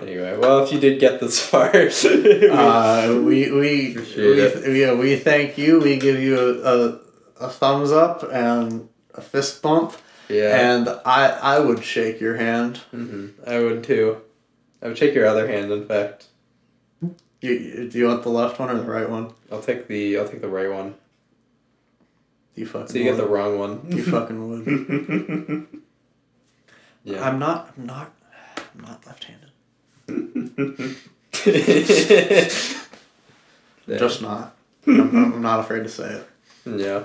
[0.00, 5.58] Anyway, well, if you did get this far, Uh, we we we, yeah, we thank
[5.58, 5.80] you.
[5.80, 6.98] We give you a, a,
[7.46, 9.94] a thumbs up and a fist bump.
[10.28, 12.80] yeah, And I I would shake your hand.
[12.94, 13.48] Mm-hmm.
[13.48, 14.22] I would too.
[14.82, 15.70] I would shake your other hand.
[15.70, 16.26] In fact,
[17.40, 19.34] You, you- do you want the left one or the right one?
[19.52, 20.94] I'll take the I'll take the right one.
[22.54, 22.88] You fucking.
[22.88, 23.80] So you get the wrong one.
[23.90, 25.66] You fucking would.
[27.04, 27.26] yeah.
[27.26, 27.72] I'm not.
[27.76, 28.12] I'm not.
[28.74, 29.48] I'm not left-handed.
[33.84, 33.98] Yeah.
[33.98, 34.54] Just not.
[34.86, 36.28] I'm, I'm not afraid to say it.
[36.64, 37.02] yeah.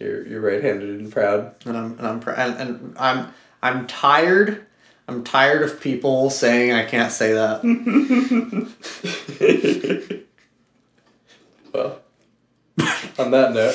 [0.00, 1.54] You're you're right-handed and proud.
[1.64, 4.66] and I'm and I'm pr- and, and I'm I'm tired.
[5.06, 7.62] I'm tired of people saying I can't say that.
[11.72, 12.00] well,
[13.18, 13.74] on that note,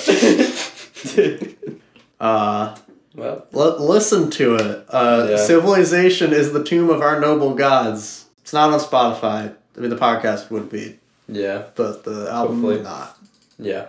[2.19, 2.75] Uh,
[3.13, 4.85] well, l- listen to it.
[4.89, 5.37] Uh, Yeah.
[5.37, 8.25] Civilization is the tomb of our noble gods.
[8.41, 9.53] It's not on Spotify.
[9.75, 12.81] I mean, the podcast would be, yeah, but the album Hopefully.
[12.81, 13.17] not.
[13.59, 13.87] yeah,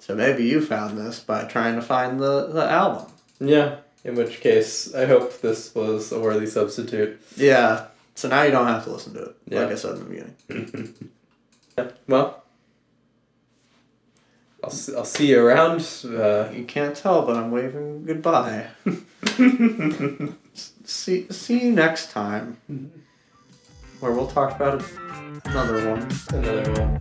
[0.00, 3.06] So maybe you found this by trying to find the, the album.
[3.40, 3.76] yeah.
[4.04, 7.18] In which case, I hope this was a worthy substitute.
[7.36, 7.86] Yeah.
[8.14, 9.60] So now you don't have to listen to it, Yeah.
[9.62, 10.94] like I said in the beginning.
[11.78, 11.90] Yeah.
[12.06, 12.43] Well,
[14.64, 15.80] I'll see, I'll see you around.
[16.04, 18.68] Uh, You can't tell, but I'm waving goodbye.
[20.84, 22.56] see, see you next time,
[24.00, 24.82] where we'll talk about
[25.44, 26.08] another one.
[26.32, 27.00] another one.